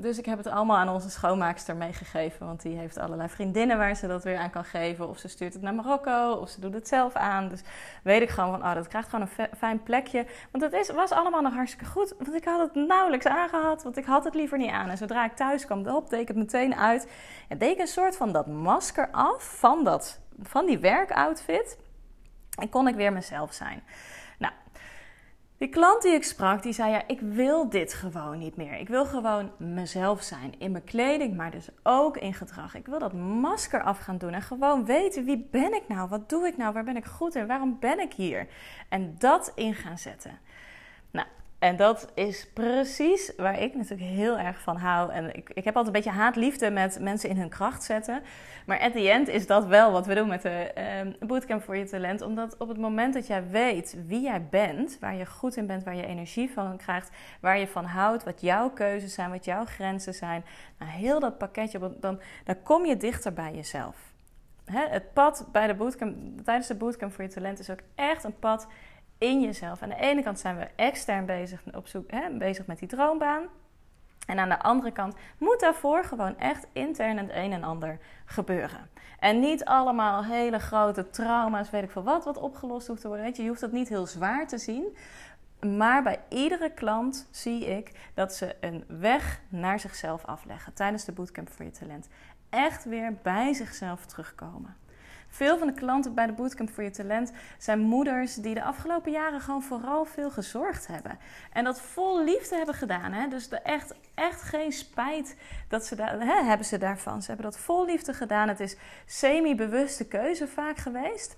Dus 0.00 0.18
ik 0.18 0.26
heb 0.26 0.38
het 0.38 0.46
allemaal 0.46 0.76
aan 0.76 0.88
onze 0.88 1.10
schoonmaakster 1.10 1.76
meegegeven. 1.76 2.46
Want 2.46 2.62
die 2.62 2.76
heeft 2.76 2.98
allerlei 2.98 3.28
vriendinnen 3.28 3.78
waar 3.78 3.94
ze 3.94 4.06
dat 4.06 4.24
weer 4.24 4.38
aan 4.38 4.50
kan 4.50 4.64
geven. 4.64 5.08
Of 5.08 5.18
ze 5.18 5.28
stuurt 5.28 5.52
het 5.52 5.62
naar 5.62 5.74
Marokko, 5.74 6.32
of 6.32 6.48
ze 6.48 6.60
doet 6.60 6.74
het 6.74 6.88
zelf 6.88 7.14
aan. 7.14 7.48
Dus 7.48 7.60
weet 8.02 8.22
ik 8.22 8.28
gewoon 8.28 8.50
van, 8.50 8.68
oh, 8.68 8.74
dat 8.74 8.88
krijgt 8.88 9.08
gewoon 9.08 9.28
een 9.36 9.48
fijn 9.56 9.82
plekje. 9.82 10.26
Want 10.50 10.64
het 10.64 10.72
is, 10.72 10.90
was 10.90 11.10
allemaal 11.10 11.42
nog 11.42 11.54
hartstikke 11.54 11.90
goed. 11.90 12.14
Want 12.18 12.34
ik 12.34 12.44
had 12.44 12.60
het 12.60 12.86
nauwelijks 12.86 13.26
aangehad, 13.26 13.82
want 13.82 13.96
ik 13.96 14.04
had 14.04 14.24
het 14.24 14.34
liever 14.34 14.58
niet 14.58 14.70
aan. 14.70 14.88
En 14.88 14.96
zodra 14.96 15.24
ik 15.24 15.36
thuis 15.36 15.66
kwam, 15.66 15.86
op, 15.86 16.10
deed 16.10 16.20
ik 16.20 16.28
het 16.28 16.36
meteen 16.36 16.74
uit. 16.74 17.08
En 17.48 17.58
deed 17.58 17.72
ik 17.72 17.78
een 17.78 17.86
soort 17.86 18.16
van 18.16 18.32
dat 18.32 18.46
masker 18.46 19.08
af 19.10 19.58
van, 19.58 19.84
dat, 19.84 20.20
van 20.42 20.66
die 20.66 20.78
werkoutfit. 20.78 21.78
En 22.58 22.68
kon 22.68 22.88
ik 22.88 22.94
weer 22.94 23.12
mezelf 23.12 23.52
zijn. 23.52 23.82
Die 25.60 25.68
klant 25.68 26.02
die 26.02 26.12
ik 26.12 26.24
sprak, 26.24 26.62
die 26.62 26.72
zei 26.72 26.90
ja, 26.90 27.02
ik 27.06 27.20
wil 27.20 27.68
dit 27.68 27.94
gewoon 27.94 28.38
niet 28.38 28.56
meer. 28.56 28.78
Ik 28.78 28.88
wil 28.88 29.04
gewoon 29.04 29.50
mezelf 29.58 30.22
zijn 30.22 30.54
in 30.58 30.70
mijn 30.70 30.84
kleding, 30.84 31.36
maar 31.36 31.50
dus 31.50 31.68
ook 31.82 32.16
in 32.16 32.34
gedrag. 32.34 32.74
Ik 32.74 32.86
wil 32.86 32.98
dat 32.98 33.12
masker 33.12 33.82
af 33.82 33.98
gaan 33.98 34.18
doen 34.18 34.32
en 34.32 34.42
gewoon 34.42 34.84
weten 34.84 35.24
wie 35.24 35.48
ben 35.50 35.74
ik 35.74 35.82
nou? 35.88 36.08
Wat 36.08 36.28
doe 36.28 36.46
ik 36.46 36.56
nou? 36.56 36.72
Waar 36.72 36.84
ben 36.84 36.96
ik 36.96 37.04
goed 37.04 37.34
in? 37.34 37.46
Waarom 37.46 37.76
ben 37.80 38.00
ik 38.00 38.12
hier? 38.12 38.46
En 38.88 39.14
dat 39.18 39.52
in 39.54 39.74
gaan 39.74 39.98
zetten. 39.98 40.38
En 41.60 41.76
dat 41.76 42.06
is 42.14 42.46
precies 42.52 43.32
waar 43.36 43.60
ik 43.60 43.74
natuurlijk 43.74 44.10
heel 44.10 44.38
erg 44.38 44.60
van 44.60 44.76
hou. 44.76 45.12
En 45.12 45.36
ik, 45.36 45.50
ik 45.54 45.64
heb 45.64 45.76
altijd 45.76 45.86
een 45.86 46.02
beetje 46.02 46.18
haatliefde 46.18 46.70
met 46.70 46.98
mensen 47.00 47.28
in 47.28 47.36
hun 47.36 47.48
kracht 47.48 47.82
zetten. 47.82 48.22
Maar 48.66 48.80
at 48.80 48.92
the 48.92 49.10
end 49.10 49.28
is 49.28 49.46
dat 49.46 49.66
wel 49.66 49.92
wat 49.92 50.06
we 50.06 50.14
doen 50.14 50.28
met 50.28 50.42
de 50.42 50.72
uh, 51.20 51.28
Bootcamp 51.28 51.62
voor 51.62 51.76
je 51.76 51.84
talent. 51.84 52.22
Omdat 52.22 52.56
op 52.56 52.68
het 52.68 52.78
moment 52.78 53.14
dat 53.14 53.26
jij 53.26 53.48
weet 53.48 53.96
wie 54.06 54.20
jij 54.20 54.46
bent, 54.50 54.96
waar 55.00 55.14
je 55.14 55.26
goed 55.26 55.56
in 55.56 55.66
bent, 55.66 55.84
waar 55.84 55.96
je 55.96 56.06
energie 56.06 56.50
van 56.50 56.76
krijgt, 56.76 57.10
waar 57.40 57.58
je 57.58 57.66
van 57.66 57.84
houdt, 57.84 58.24
wat 58.24 58.40
jouw 58.40 58.70
keuzes 58.70 59.14
zijn, 59.14 59.30
wat 59.30 59.44
jouw 59.44 59.64
grenzen 59.64 60.14
zijn. 60.14 60.44
Nou, 60.78 60.90
heel 60.90 61.20
dat 61.20 61.38
pakketje, 61.38 61.78
dan, 62.00 62.20
dan 62.44 62.62
kom 62.62 62.86
je 62.86 62.96
dichter 62.96 63.32
bij 63.32 63.52
jezelf. 63.54 63.96
Hè, 64.64 64.86
het 64.88 65.12
pad 65.12 65.48
bij 65.52 65.66
de 65.66 65.74
bootcamp, 65.74 66.16
tijdens 66.44 66.66
de 66.66 66.74
Bootcamp 66.74 67.12
voor 67.12 67.24
je 67.24 67.30
talent 67.30 67.58
is 67.58 67.70
ook 67.70 67.80
echt 67.94 68.24
een 68.24 68.38
pad 68.38 68.66
in 69.20 69.40
jezelf. 69.40 69.82
Aan 69.82 69.88
de 69.88 70.00
ene 70.00 70.22
kant 70.22 70.38
zijn 70.38 70.56
we 70.56 70.68
extern 70.76 71.26
bezig, 71.26 71.62
op 71.72 71.86
zoek, 71.86 72.10
hè, 72.10 72.30
bezig 72.30 72.66
met 72.66 72.78
die 72.78 72.88
droombaan. 72.88 73.42
En 74.26 74.38
aan 74.38 74.48
de 74.48 74.62
andere 74.62 74.92
kant 74.92 75.14
moet 75.38 75.60
daarvoor 75.60 76.04
gewoon 76.04 76.38
echt 76.38 76.66
intern 76.72 77.18
het 77.18 77.30
een 77.30 77.52
en 77.52 77.64
ander 77.64 77.98
gebeuren. 78.24 78.88
En 79.18 79.40
niet 79.40 79.64
allemaal 79.64 80.24
hele 80.24 80.58
grote 80.58 81.10
trauma's, 81.10 81.70
weet 81.70 81.82
ik 81.82 81.90
veel 81.90 82.02
wat, 82.02 82.24
wat 82.24 82.36
opgelost 82.36 82.86
hoeft 82.86 83.00
te 83.00 83.08
worden. 83.08 83.26
Je, 83.26 83.42
je 83.42 83.48
hoeft 83.48 83.60
dat 83.60 83.72
niet 83.72 83.88
heel 83.88 84.06
zwaar 84.06 84.46
te 84.46 84.58
zien. 84.58 84.96
Maar 85.60 86.02
bij 86.02 86.20
iedere 86.28 86.70
klant 86.70 87.28
zie 87.30 87.66
ik 87.66 88.10
dat 88.14 88.34
ze 88.34 88.56
een 88.60 88.84
weg 88.86 89.40
naar 89.48 89.80
zichzelf 89.80 90.24
afleggen 90.24 90.72
tijdens 90.72 91.04
de 91.04 91.12
bootcamp 91.12 91.50
voor 91.50 91.64
je 91.64 91.70
talent. 91.70 92.08
Echt 92.50 92.84
weer 92.84 93.14
bij 93.22 93.52
zichzelf 93.52 94.06
terugkomen. 94.06 94.76
Veel 95.30 95.58
van 95.58 95.66
de 95.66 95.72
klanten 95.72 96.14
bij 96.14 96.26
de 96.26 96.32
Bootcamp 96.32 96.70
voor 96.70 96.82
je 96.82 96.90
talent 96.90 97.32
zijn 97.58 97.80
moeders 97.80 98.34
die 98.34 98.54
de 98.54 98.62
afgelopen 98.62 99.12
jaren 99.12 99.40
gewoon 99.40 99.62
vooral 99.62 100.04
veel 100.04 100.30
gezorgd 100.30 100.86
hebben. 100.86 101.18
En 101.52 101.64
dat 101.64 101.80
vol 101.80 102.24
liefde 102.24 102.56
hebben 102.56 102.74
gedaan. 102.74 103.12
Hè? 103.12 103.28
Dus 103.28 103.48
echt, 103.48 103.94
echt 104.14 104.42
geen 104.42 104.72
spijt 104.72 105.36
dat 105.68 105.84
ze 105.84 105.94
daar, 105.94 106.20
hè, 106.20 106.42
hebben 106.44 106.66
ze 106.66 106.78
daarvan. 106.78 107.22
Ze 107.22 107.26
hebben 107.26 107.50
dat 107.50 107.60
vol 107.60 107.84
liefde 107.84 108.14
gedaan. 108.14 108.48
Het 108.48 108.60
is 108.60 108.76
semi-bewuste 109.06 110.06
keuze 110.06 110.48
vaak 110.48 110.76
geweest. 110.76 111.36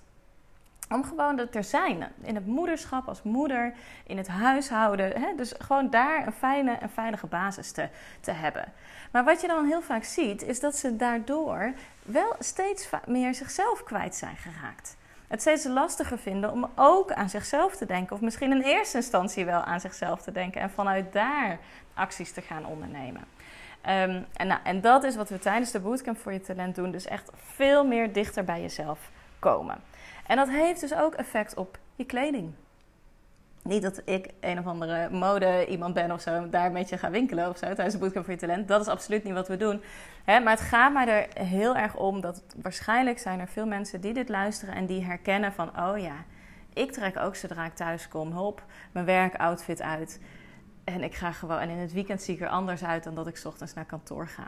Om 0.93 1.03
gewoon 1.03 1.39
er 1.39 1.49
te 1.49 1.61
zijn. 1.61 2.11
In 2.21 2.35
het 2.35 2.45
moederschap 2.45 3.07
als 3.07 3.23
moeder, 3.23 3.73
in 4.07 4.17
het 4.17 4.27
huishouden. 4.27 5.21
Hè? 5.21 5.35
Dus 5.35 5.53
gewoon 5.57 5.89
daar 5.89 6.27
een 6.27 6.33
fijne 6.33 6.71
en 6.71 6.89
veilige 6.89 7.27
basis 7.27 7.71
te, 7.71 7.87
te 8.19 8.31
hebben. 8.31 8.73
Maar 9.11 9.23
wat 9.23 9.41
je 9.41 9.47
dan 9.47 9.65
heel 9.65 9.81
vaak 9.81 10.03
ziet, 10.03 10.43
is 10.43 10.59
dat 10.59 10.75
ze 10.75 10.95
daardoor 10.95 11.73
wel 12.01 12.35
steeds 12.39 12.89
meer 13.07 13.33
zichzelf 13.33 13.83
kwijt 13.83 14.15
zijn 14.15 14.35
geraakt. 14.35 14.97
Het 15.27 15.41
steeds 15.41 15.65
lastiger 15.65 16.17
vinden 16.17 16.51
om 16.51 16.69
ook 16.75 17.11
aan 17.11 17.29
zichzelf 17.29 17.75
te 17.75 17.85
denken. 17.85 18.15
Of 18.15 18.21
misschien 18.21 18.51
in 18.51 18.61
eerste 18.61 18.97
instantie 18.97 19.45
wel 19.45 19.61
aan 19.61 19.79
zichzelf 19.79 20.21
te 20.21 20.31
denken. 20.31 20.61
En 20.61 20.71
vanuit 20.71 21.13
daar 21.13 21.59
acties 21.93 22.31
te 22.31 22.41
gaan 22.41 22.65
ondernemen. 22.65 23.23
Ehm, 23.81 24.21
en, 24.33 24.47
nou, 24.47 24.59
en 24.63 24.81
dat 24.81 25.03
is 25.03 25.15
wat 25.15 25.29
we 25.29 25.39
tijdens 25.39 25.71
de 25.71 25.79
Bootcamp 25.79 26.17
voor 26.17 26.33
je 26.33 26.41
talent 26.41 26.75
doen. 26.75 26.91
Dus 26.91 27.05
echt 27.05 27.31
veel 27.35 27.85
meer 27.85 28.13
dichter 28.13 28.43
bij 28.43 28.61
jezelf 28.61 29.11
komen. 29.39 29.77
En 30.27 30.35
dat 30.35 30.49
heeft 30.49 30.79
dus 30.79 30.95
ook 30.95 31.13
effect 31.13 31.55
op 31.55 31.77
je 31.95 32.05
kleding. 32.05 32.53
Niet 33.63 33.81
dat 33.81 34.01
ik 34.05 34.29
een 34.39 34.59
of 34.59 34.65
andere 34.65 35.09
mode 35.09 35.65
iemand 35.65 35.93
ben 35.93 36.11
of 36.11 36.21
zo, 36.21 36.49
daar 36.49 36.65
een 36.65 36.73
beetje 36.73 36.97
ga 36.97 37.09
winkelen 37.09 37.49
of 37.49 37.57
zo 37.57 37.65
tijdens 37.65 37.93
de 37.93 37.99
bootcamp 37.99 38.25
voor 38.25 38.33
je 38.33 38.39
talent. 38.39 38.67
Dat 38.67 38.81
is 38.81 38.87
absoluut 38.87 39.23
niet 39.23 39.33
wat 39.33 39.47
we 39.47 39.57
doen. 39.57 39.81
Hè? 40.23 40.39
Maar 40.39 40.53
het 40.53 40.65
gaat 40.65 40.93
mij 40.93 41.07
er 41.07 41.45
heel 41.45 41.75
erg 41.75 41.95
om 41.95 42.21
dat 42.21 42.43
waarschijnlijk 42.61 43.19
zijn 43.19 43.39
er 43.39 43.47
veel 43.47 43.65
mensen 43.65 44.01
die 44.01 44.13
dit 44.13 44.29
luisteren 44.29 44.75
en 44.75 44.85
die 44.85 45.03
herkennen 45.03 45.53
van, 45.53 45.79
oh 45.79 45.99
ja, 45.99 46.15
ik 46.73 46.91
trek 46.91 47.17
ook 47.17 47.35
zodra 47.35 47.65
ik 47.65 47.73
thuis 47.73 48.07
kom, 48.07 48.31
hop, 48.31 48.63
mijn 48.91 49.05
werkoutfit 49.05 49.81
uit. 49.81 50.19
En 50.83 51.03
ik 51.03 51.15
ga 51.15 51.31
gewoon, 51.31 51.59
en 51.59 51.69
in 51.69 51.77
het 51.77 51.93
weekend 51.93 52.21
zie 52.21 52.35
ik 52.35 52.41
er 52.41 52.47
anders 52.47 52.83
uit 52.83 53.03
dan 53.03 53.15
dat 53.15 53.27
ik 53.27 53.41
ochtends 53.43 53.73
naar 53.73 53.85
kantoor 53.85 54.27
ga. 54.27 54.43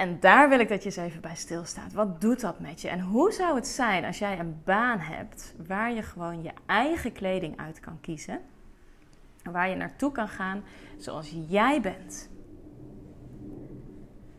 En 0.00 0.20
daar 0.20 0.48
wil 0.48 0.60
ik 0.60 0.68
dat 0.68 0.82
je 0.82 0.84
eens 0.84 0.96
even 0.96 1.20
bij 1.20 1.34
stilstaat. 1.34 1.92
Wat 1.92 2.20
doet 2.20 2.40
dat 2.40 2.60
met 2.60 2.80
je? 2.80 2.88
En 2.88 3.00
hoe 3.00 3.32
zou 3.32 3.54
het 3.54 3.66
zijn 3.66 4.04
als 4.04 4.18
jij 4.18 4.38
een 4.38 4.60
baan 4.64 4.98
hebt 4.98 5.54
waar 5.66 5.92
je 5.92 6.02
gewoon 6.02 6.42
je 6.42 6.50
eigen 6.66 7.12
kleding 7.12 7.58
uit 7.58 7.80
kan 7.80 8.00
kiezen? 8.00 8.40
Waar 9.42 9.68
je 9.68 9.76
naartoe 9.76 10.12
kan 10.12 10.28
gaan 10.28 10.62
zoals 10.98 11.34
jij 11.48 11.80
bent. 11.80 12.30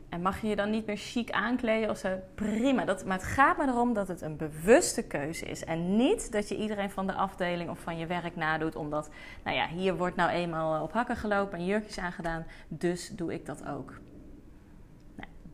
En 0.10 0.22
mag 0.22 0.42
je 0.42 0.48
je 0.48 0.56
dan 0.56 0.70
niet 0.70 0.86
meer 0.86 0.98
chic 0.98 1.32
aankleden 1.32 1.90
of 1.90 1.98
zo? 1.98 2.20
Prima. 2.36 2.86
Dat, 2.86 3.06
maar 3.06 3.18
het 3.18 3.28
gaat 3.28 3.58
me 3.58 3.68
erom 3.68 3.94
dat 3.94 4.08
het 4.08 4.22
een 4.22 4.38
bewuste 4.38 5.04
keuze 5.04 5.46
is. 5.46 5.64
En 5.64 5.96
niet 5.96 6.32
dat 6.32 6.50
je 6.50 6.58
iedereen 6.58 6.92
van 6.92 7.08
de 7.08 7.14
afdeling 7.14 7.70
of 7.70 7.80
van 7.80 7.98
je 7.98 8.06
werk 8.06 8.36
nadoet. 8.36 8.76
Omdat, 8.76 9.10
nou 9.44 9.56
ja, 9.56 9.68
hier 9.68 9.98
wordt 9.98 10.16
nou 10.16 10.30
eenmaal 10.30 10.84
op 10.84 10.94
hakken 10.94 11.16
gelopen 11.16 11.58
en 11.58 11.66
jurkjes 11.66 12.00
aangedaan. 12.00 12.46
Dus 12.68 13.10
doe 13.10 13.34
ik 13.34 13.46
dat 13.46 13.68
ook 13.68 13.94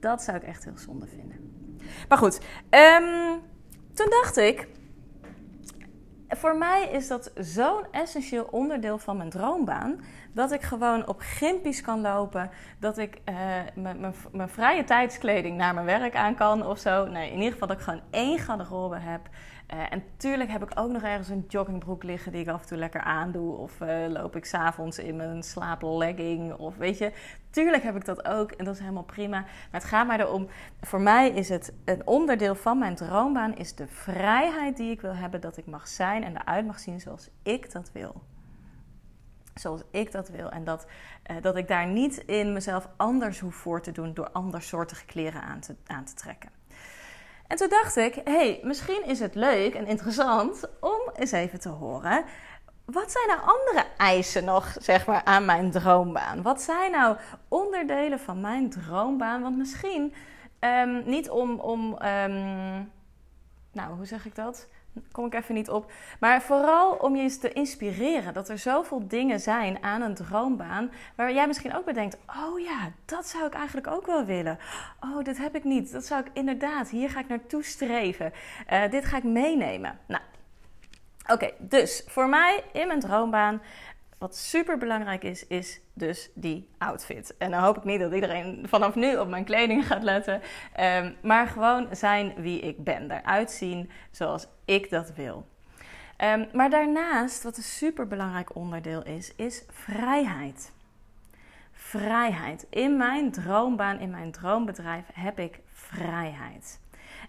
dat 0.07 0.21
zou 0.21 0.37
ik 0.37 0.43
echt 0.43 0.63
heel 0.63 0.77
zonde 0.77 1.07
vinden. 1.07 1.37
Maar 2.09 2.17
goed, 2.17 2.39
ehm, 2.69 3.37
toen 3.93 4.09
dacht 4.09 4.37
ik, 4.37 4.67
voor 6.29 6.57
mij 6.57 6.89
is 6.91 7.07
dat 7.07 7.31
zo'n 7.35 7.85
essentieel 7.91 8.47
onderdeel 8.51 8.97
van 8.97 9.17
mijn 9.17 9.29
droombaan. 9.29 10.01
Dat 10.33 10.51
ik 10.51 10.61
gewoon 10.61 11.07
op 11.07 11.19
gimpies 11.19 11.81
kan 11.81 12.01
lopen. 12.01 12.49
Dat 12.79 12.97
ik 12.97 13.21
uh, 13.25 13.35
mijn 14.31 14.49
vrije 14.49 14.83
tijdskleding 14.83 15.57
naar 15.57 15.73
mijn 15.73 15.85
werk 15.85 16.15
aan 16.15 16.35
kan 16.35 16.65
of 16.65 16.79
zo. 16.79 17.05
Nee, 17.05 17.31
in 17.31 17.37
ieder 17.37 17.51
geval 17.51 17.67
dat 17.67 17.77
ik 17.77 17.83
gewoon 17.83 18.01
één 18.09 18.39
garderobe 18.39 18.97
heb. 18.97 19.29
Uh, 19.73 19.93
en 19.93 20.03
tuurlijk 20.17 20.49
heb 20.49 20.63
ik 20.63 20.71
ook 20.79 20.91
nog 20.91 21.01
ergens 21.01 21.29
een 21.29 21.45
joggingbroek 21.47 22.03
liggen 22.03 22.31
die 22.31 22.41
ik 22.41 22.47
af 22.47 22.61
en 22.61 22.67
toe 22.67 22.77
lekker 22.77 23.01
aandoe. 23.01 23.57
Of 23.57 23.81
uh, 23.81 24.07
loop 24.07 24.35
ik 24.35 24.45
s'avonds 24.45 24.99
in 24.99 25.15
mijn 25.15 25.43
slaaplegging. 25.43 26.53
Of 26.53 26.77
weet 26.77 26.97
je, 26.97 27.11
tuurlijk 27.49 27.83
heb 27.83 27.95
ik 27.95 28.05
dat 28.05 28.27
ook 28.27 28.51
en 28.51 28.65
dat 28.65 28.73
is 28.73 28.79
helemaal 28.79 29.03
prima. 29.03 29.39
Maar 29.39 29.49
het 29.71 29.83
gaat 29.83 30.07
mij 30.07 30.19
erom, 30.19 30.47
voor 30.81 31.01
mij 31.01 31.29
is 31.29 31.49
het 31.49 31.73
een 31.85 32.07
onderdeel 32.07 32.55
van 32.55 32.77
mijn 32.77 32.95
droombaan... 32.95 33.55
is 33.55 33.75
de 33.75 33.87
vrijheid 33.87 34.77
die 34.77 34.91
ik 34.91 35.01
wil 35.01 35.15
hebben 35.15 35.41
dat 35.41 35.57
ik 35.57 35.65
mag 35.65 35.87
zijn 35.87 36.23
en 36.23 36.37
eruit 36.37 36.65
mag 36.65 36.79
zien 36.79 36.99
zoals 36.99 37.29
ik 37.43 37.71
dat 37.71 37.91
wil. 37.91 38.21
Zoals 39.53 39.81
ik 39.91 40.11
dat 40.11 40.29
wil. 40.29 40.49
En 40.49 40.63
dat, 40.63 40.87
uh, 41.31 41.37
dat 41.41 41.55
ik 41.55 41.67
daar 41.67 41.87
niet 41.87 42.17
in 42.17 42.53
mezelf 42.53 42.89
anders 42.97 43.39
hoef 43.39 43.55
voor 43.55 43.81
te 43.81 43.91
doen 43.91 44.13
door 44.13 44.31
andersoortige 44.31 45.05
kleren 45.05 45.41
aan 45.41 45.59
te, 45.59 45.75
aan 45.85 46.05
te 46.05 46.13
trekken. 46.13 46.56
En 47.47 47.57
toen 47.57 47.69
dacht 47.69 47.95
ik, 47.95 48.21
hey, 48.23 48.59
misschien 48.63 49.05
is 49.05 49.19
het 49.19 49.35
leuk 49.35 49.73
en 49.73 49.87
interessant 49.87 50.69
om 50.79 51.11
eens 51.15 51.31
even 51.31 51.59
te 51.59 51.69
horen. 51.69 52.23
Wat 52.85 53.11
zijn 53.11 53.27
nou 53.27 53.39
andere 53.39 53.85
eisen 53.97 54.45
nog, 54.45 54.75
zeg 54.79 55.05
maar, 55.05 55.21
aan 55.23 55.45
mijn 55.45 55.71
droombaan? 55.71 56.41
Wat 56.41 56.61
zijn 56.61 56.91
nou 56.91 57.17
onderdelen 57.47 58.19
van 58.19 58.41
mijn 58.41 58.69
droombaan? 58.69 59.41
Want 59.41 59.57
misschien 59.57 60.13
um, 60.59 61.03
niet 61.05 61.29
om, 61.29 61.59
om 61.59 61.81
um, 62.03 62.91
nou, 63.71 63.95
hoe 63.95 64.05
zeg 64.05 64.25
ik 64.25 64.35
dat? 64.35 64.67
Kom 65.11 65.25
ik 65.25 65.33
even 65.33 65.55
niet 65.55 65.69
op. 65.69 65.91
Maar 66.19 66.41
vooral 66.41 66.91
om 66.93 67.15
je 67.15 67.21
eens 67.21 67.39
te 67.39 67.53
inspireren. 67.53 68.33
Dat 68.33 68.49
er 68.49 68.57
zoveel 68.57 69.07
dingen 69.07 69.39
zijn 69.39 69.83
aan 69.83 70.01
een 70.01 70.15
droombaan. 70.15 70.91
Waar 71.15 71.33
jij 71.33 71.47
misschien 71.47 71.75
ook 71.75 71.85
bedenkt: 71.85 72.17
oh 72.27 72.59
ja, 72.59 72.91
dat 73.05 73.27
zou 73.27 73.45
ik 73.45 73.53
eigenlijk 73.53 73.87
ook 73.87 74.05
wel 74.05 74.25
willen. 74.25 74.59
Oh, 74.99 75.23
dit 75.23 75.37
heb 75.37 75.55
ik 75.55 75.63
niet. 75.63 75.91
Dat 75.91 76.05
zou 76.05 76.21
ik 76.21 76.31
inderdaad. 76.33 76.89
Hier 76.89 77.09
ga 77.09 77.19
ik 77.19 77.27
naartoe 77.27 77.63
streven. 77.63 78.33
Uh, 78.73 78.89
dit 78.89 79.05
ga 79.05 79.17
ik 79.17 79.23
meenemen. 79.23 79.99
Nou, 80.07 80.21
oké. 81.27 81.51
dus 81.59 82.03
voor 82.07 82.29
mij 82.29 82.63
in 82.73 82.87
mijn 82.87 82.99
droombaan 82.99 83.61
wat 84.17 84.35
super 84.35 84.77
belangrijk 84.77 85.23
is, 85.23 85.47
is 85.47 85.81
dus 85.93 86.29
die 86.33 86.69
outfit. 86.77 87.37
En 87.37 87.51
dan 87.51 87.63
hoop 87.63 87.77
ik 87.77 87.83
niet 87.83 87.99
dat 87.99 88.13
iedereen 88.13 88.65
vanaf 88.67 88.95
nu 88.95 89.17
op 89.17 89.27
mijn 89.27 89.43
kleding 89.43 89.87
gaat 89.87 90.03
letten. 90.03 90.41
Um, 90.79 91.15
maar 91.21 91.47
gewoon 91.47 91.87
zijn 91.91 92.33
wie 92.37 92.59
ik 92.59 92.83
ben. 92.83 93.11
Eruit 93.11 93.51
zien 93.51 93.89
zoals 94.11 94.47
ik 94.65 94.89
dat 94.89 95.13
wil. 95.13 95.47
Um, 96.23 96.47
maar 96.53 96.69
daarnaast, 96.69 97.43
wat 97.43 97.57
een 97.57 97.63
super 97.63 98.07
belangrijk 98.07 98.55
onderdeel 98.55 99.03
is, 99.03 99.35
is 99.35 99.63
vrijheid. 99.69 100.71
Vrijheid. 101.71 102.67
In 102.69 102.97
mijn 102.97 103.31
droombaan, 103.31 103.99
in 103.99 104.09
mijn 104.09 104.31
droombedrijf 104.31 105.03
heb 105.13 105.39
ik 105.39 105.59
vrijheid. 105.71 106.79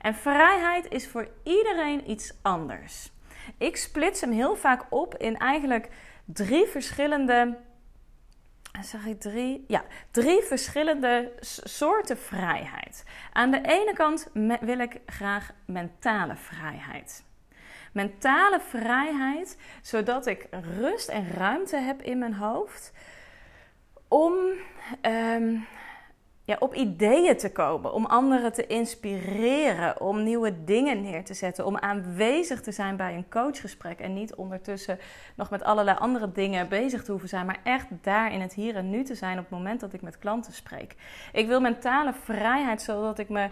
En 0.01 0.15
vrijheid 0.15 0.89
is 0.89 1.09
voor 1.09 1.29
iedereen 1.43 2.11
iets 2.11 2.35
anders. 2.43 3.11
Ik 3.59 3.77
splits 3.77 4.21
hem 4.21 4.33
heel 4.33 4.57
vaak 4.57 4.87
op 4.91 5.17
in 5.17 5.39
eigenlijk 5.39 5.89
drie 6.33 6.67
verschillende. 6.67 7.59
Zeg 8.81 9.07
ik 9.07 9.21
drie? 9.21 9.65
Ja, 9.67 9.85
drie 10.11 10.43
verschillende 10.43 11.33
soorten 11.65 12.19
vrijheid. 12.19 13.05
Aan 13.33 13.51
de 13.51 13.61
ene 13.63 13.93
kant 13.93 14.31
wil 14.61 14.79
ik 14.79 15.01
graag 15.07 15.51
mentale 15.67 16.37
vrijheid. 16.37 17.25
Mentale 17.93 18.61
vrijheid, 18.61 19.57
zodat 19.83 20.27
ik 20.27 20.47
rust 20.79 21.09
en 21.09 21.29
ruimte 21.31 21.77
heb 21.77 22.03
in 22.03 22.19
mijn 22.19 22.35
hoofd 22.35 22.93
om 24.09 24.35
um, 25.03 25.67
ja, 26.49 26.57
op 26.59 26.75
ideeën 26.75 27.37
te 27.37 27.53
komen, 27.53 27.93
om 27.93 28.07
anderen 28.07 28.53
te 28.53 28.67
inspireren, 28.67 30.01
om 30.01 30.23
nieuwe 30.23 30.65
dingen 30.65 31.03
neer 31.03 31.25
te 31.25 31.35
zetten, 31.35 31.67
om 31.67 31.79
aanwezig 31.79 32.61
te 32.61 32.73
zijn 32.73 32.97
bij 32.97 33.15
een 33.15 33.29
coachgesprek 33.29 33.99
en 33.99 34.15
niet 34.15 34.35
ondertussen 34.35 34.99
nog 35.35 35.51
met 35.51 35.63
allerlei 35.63 35.99
andere 35.99 36.33
dingen 36.33 36.69
bezig 36.69 37.05
te 37.05 37.11
hoeven 37.11 37.29
zijn, 37.29 37.47
maar 37.47 37.61
echt 37.63 37.87
daar 38.03 38.33
in 38.33 38.41
het 38.41 38.55
hier 38.55 38.77
en 38.77 38.91
nu 38.91 39.05
te 39.05 39.15
zijn 39.15 39.39
op 39.39 39.45
het 39.45 39.59
moment 39.59 39.81
dat 39.81 39.93
ik 39.93 40.03
met 40.03 40.19
klanten 40.19 40.53
spreek. 40.53 40.95
Ik 41.33 41.47
wil 41.47 41.61
mentale 41.61 42.13
vrijheid 42.23 42.83
zodat 42.83 43.19
ik 43.19 43.29
me, 43.29 43.49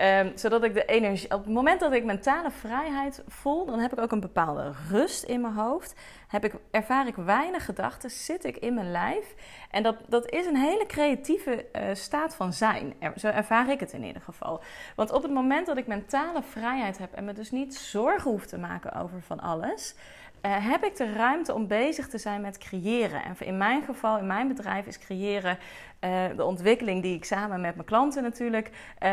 um, 0.00 0.32
zodat 0.34 0.64
ik 0.64 0.74
de 0.74 0.84
energie, 0.84 1.30
op 1.30 1.44
het 1.44 1.54
moment 1.54 1.80
dat 1.80 1.92
ik 1.92 2.04
mentale 2.04 2.50
vrijheid 2.50 3.22
voel, 3.28 3.66
dan 3.66 3.78
heb 3.78 3.92
ik 3.92 3.98
ook 3.98 4.12
een 4.12 4.20
bepaalde 4.20 4.72
rust 4.90 5.22
in 5.22 5.40
mijn 5.40 5.54
hoofd 5.54 5.94
heb 6.34 6.44
ik, 6.44 6.52
ervaar 6.70 7.06
ik 7.06 7.14
weinig 7.14 7.64
gedachten, 7.64 8.10
zit 8.10 8.44
ik 8.44 8.56
in 8.56 8.74
mijn 8.74 8.90
lijf. 8.90 9.34
En 9.70 9.82
dat, 9.82 9.96
dat 10.08 10.30
is 10.30 10.46
een 10.46 10.56
hele 10.56 10.86
creatieve 10.86 11.66
uh, 11.72 11.82
staat 11.92 12.34
van 12.34 12.52
zijn. 12.52 12.94
Zo 13.16 13.28
ervaar 13.28 13.70
ik 13.70 13.80
het 13.80 13.92
in 13.92 14.04
ieder 14.04 14.22
geval. 14.22 14.62
Want 14.96 15.12
op 15.12 15.22
het 15.22 15.32
moment 15.32 15.66
dat 15.66 15.76
ik 15.76 15.86
mentale 15.86 16.42
vrijheid 16.42 16.98
heb 16.98 17.12
en 17.12 17.24
me 17.24 17.32
dus 17.32 17.50
niet 17.50 17.74
zorgen 17.74 18.30
hoef 18.30 18.46
te 18.46 18.58
maken 18.58 18.92
over 18.92 19.22
van 19.22 19.40
alles. 19.40 19.94
Uh, 20.42 20.70
heb 20.70 20.84
ik 20.84 20.96
de 20.96 21.12
ruimte 21.12 21.54
om 21.54 21.66
bezig 21.66 22.08
te 22.08 22.18
zijn 22.18 22.40
met 22.40 22.58
creëren. 22.58 23.24
En 23.24 23.36
in 23.38 23.56
mijn 23.56 23.82
geval, 23.82 24.18
in 24.18 24.26
mijn 24.26 24.48
bedrijf, 24.48 24.86
is 24.86 24.98
creëren 24.98 25.58
uh, 26.00 26.24
de 26.36 26.44
ontwikkeling 26.44 27.02
die 27.02 27.14
ik 27.14 27.24
samen 27.24 27.60
met 27.60 27.74
mijn 27.74 27.86
klanten 27.86 28.22
natuurlijk 28.22 28.70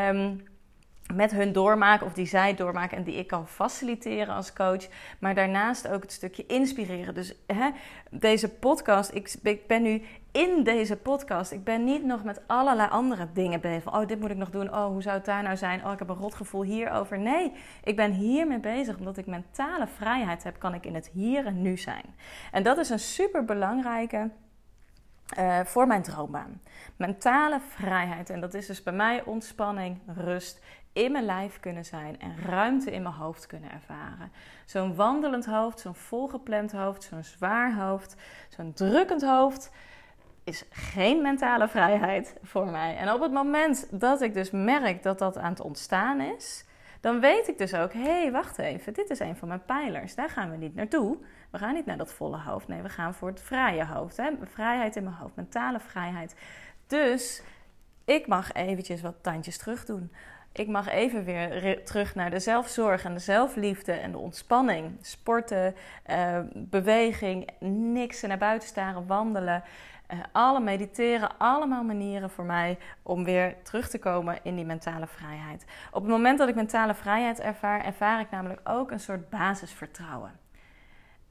um, 0.10 0.44
met 1.15 1.32
hun 1.32 1.51
doormaken 1.51 2.06
of 2.06 2.13
die 2.13 2.25
zij 2.25 2.56
doormaken 2.56 2.98
en 2.98 3.03
die 3.03 3.15
ik 3.15 3.27
kan 3.27 3.48
faciliteren 3.48 4.34
als 4.34 4.53
coach. 4.53 4.88
Maar 5.20 5.36
daarnaast 5.36 5.88
ook 5.88 6.01
het 6.01 6.12
stukje 6.12 6.46
inspireren. 6.46 7.13
Dus 7.13 7.36
hè, 7.48 7.70
deze 8.10 8.50
podcast, 8.50 9.13
ik, 9.13 9.68
ben 9.68 9.82
nu 9.82 10.01
in 10.32 10.63
deze 10.63 10.96
podcast. 10.96 11.51
Ik 11.51 11.63
ben 11.63 11.84
niet 11.84 12.03
nog 12.03 12.24
met 12.24 12.41
allerlei 12.48 12.89
andere 12.89 13.27
dingen 13.34 13.62
bezig. 13.62 13.94
oh, 13.94 14.08
dit 14.08 14.20
moet 14.20 14.30
ik 14.30 14.38
nog 14.38 14.50
doen. 14.50 14.74
Oh, 14.74 14.86
hoe 14.86 15.01
zou 15.01 15.15
het 15.15 15.25
daar 15.25 15.44
nou 15.44 15.58
zijn? 15.58 15.86
Oh, 15.86 15.91
ik 15.91 16.00
heb 16.00 16.10
een 16.10 16.15
rotgevoel 16.15 16.63
hierover. 16.63 17.20
Nee, 17.20 17.53
ik 17.84 17.96
ben 17.96 18.12
hiermee 18.12 18.60
bezig. 18.60 18.98
Omdat 18.98 19.18
ik 19.18 19.25
mentale 19.25 19.88
vrijheid 19.88 20.44
heb, 20.44 20.60
kan 20.60 20.74
ik 20.74 20.86
in 20.86 20.96
het 20.96 21.10
hier 21.13 21.46
en 21.46 21.62
nu 21.62 21.77
zijn. 21.77 22.06
En 22.51 22.63
dat 22.63 22.77
is 22.77 22.89
een 22.89 23.00
super 23.00 23.46
belangrijke. 23.46 24.30
Uh, 25.39 25.60
voor 25.63 25.88
mijn 25.88 26.01
droombaan. 26.01 26.62
Mentale 26.96 27.60
vrijheid. 27.68 28.30
En 28.30 28.39
dat 28.39 28.53
is 28.53 28.65
dus 28.65 28.84
bij 28.84 28.94
mij 28.94 29.24
ontspanning, 29.24 30.00
rust, 30.06 30.62
in 30.94 31.12
mijn 31.12 31.26
lijf 31.26 31.60
kunnen 31.60 31.86
zijn 31.86 32.20
en 32.20 32.36
ruimte 32.46 32.92
in 32.92 33.02
mijn 33.02 33.16
hoofd 33.16 33.46
kunnen 33.46 33.72
ervaren. 33.72 34.32
Zo'n 34.66 34.96
wandelend 34.96 35.46
hoofd, 35.46 35.80
zo'n 35.80 35.96
volgepland 35.96 36.72
hoofd, 36.72 37.04
zo'n 37.04 37.24
zwaar 37.24 37.76
hoofd, 37.76 38.16
zo'n 38.50 38.74
drukkend 38.74 39.22
hoofd 39.22 39.72
is 40.44 40.66
geen 40.70 41.22
mentale 41.22 41.68
vrijheid 41.68 42.36
voor 42.42 42.68
mij. 42.68 42.98
En 42.98 43.12
op 43.12 43.22
het 43.22 43.32
moment 43.32 43.88
dat 43.92 44.22
ik 44.22 44.34
dus 44.34 44.52
merk 44.52 45.04
dat 45.04 45.20
dat 45.20 45.38
aan 45.38 45.52
het 45.52 45.62
ontstaan 45.62 46.22
is, 46.22 46.66
dan 47.02 47.20
weet 47.20 47.48
ik 47.48 47.58
dus 47.58 47.74
ook: 47.74 47.94
hé, 47.94 48.22
hey, 48.22 48.32
wacht 48.32 48.58
even, 48.58 48.94
dit 48.94 49.10
is 49.10 49.20
een 49.20 49.36
van 49.36 49.48
mijn 49.48 49.66
pijlers. 49.66 50.16
Daar 50.16 50.30
gaan 50.30 50.52
we 50.52 50.58
niet 50.58 50.76
naartoe. 50.76 51.18
We 51.50 51.58
gaan 51.58 51.74
niet 51.74 51.86
naar 51.86 51.98
dat 51.98 52.14
volle 52.14 52.40
hoofd. 52.40 52.68
Nee, 52.68 52.82
we 52.82 52.90
gaan 52.90 53.14
voor 53.14 53.30
het 53.30 53.42
vrije 53.42 53.86
hoofd. 53.86 54.18
Hè? 54.18 54.30
Vrijheid 54.44 54.96
in 54.96 55.04
mijn 55.04 55.16
hoofd, 55.16 55.36
mentale 55.36 55.80
vrijheid. 55.80 56.36
Dus 56.88 57.44
ik 58.06 58.28
mag 58.28 58.52
eventjes 58.54 59.02
wat 59.02 59.16
tandjes 59.22 59.58
terug 59.58 59.86
doen. 59.86 60.12
Ik 60.53 60.67
mag 60.67 60.89
even 60.89 61.24
weer 61.24 61.84
terug 61.84 62.15
naar 62.15 62.29
de 62.29 62.39
zelfzorg 62.39 63.03
en 63.03 63.13
de 63.13 63.20
zelfliefde 63.20 63.91
en 63.91 64.12
de 64.12 64.17
ontspanning. 64.17 64.98
Sporten, 65.01 65.75
uh, 66.10 66.39
beweging, 66.53 67.50
niks 67.93 68.22
naar 68.22 68.38
buiten 68.38 68.67
staren, 68.67 69.08
wandelen. 69.08 69.63
Uh, 70.13 70.20
alle 70.31 70.60
mediteren, 70.60 71.38
allemaal 71.38 71.84
manieren 71.84 72.29
voor 72.29 72.46
mij 72.46 72.77
om 73.01 73.24
weer 73.24 73.55
terug 73.63 73.89
te 73.89 74.00
komen 74.00 74.39
in 74.43 74.55
die 74.55 74.65
mentale 74.65 75.08
vrijheid. 75.08 75.65
Op 75.91 76.01
het 76.01 76.12
moment 76.12 76.38
dat 76.38 76.50
ik 76.50 76.55
mentale 76.55 76.93
vrijheid 76.93 77.39
ervaar, 77.39 77.86
ervaar 77.86 78.20
ik 78.20 78.31
namelijk 78.31 78.62
ook 78.63 78.91
een 78.91 79.00
soort 79.00 79.29
basisvertrouwen. 79.29 80.39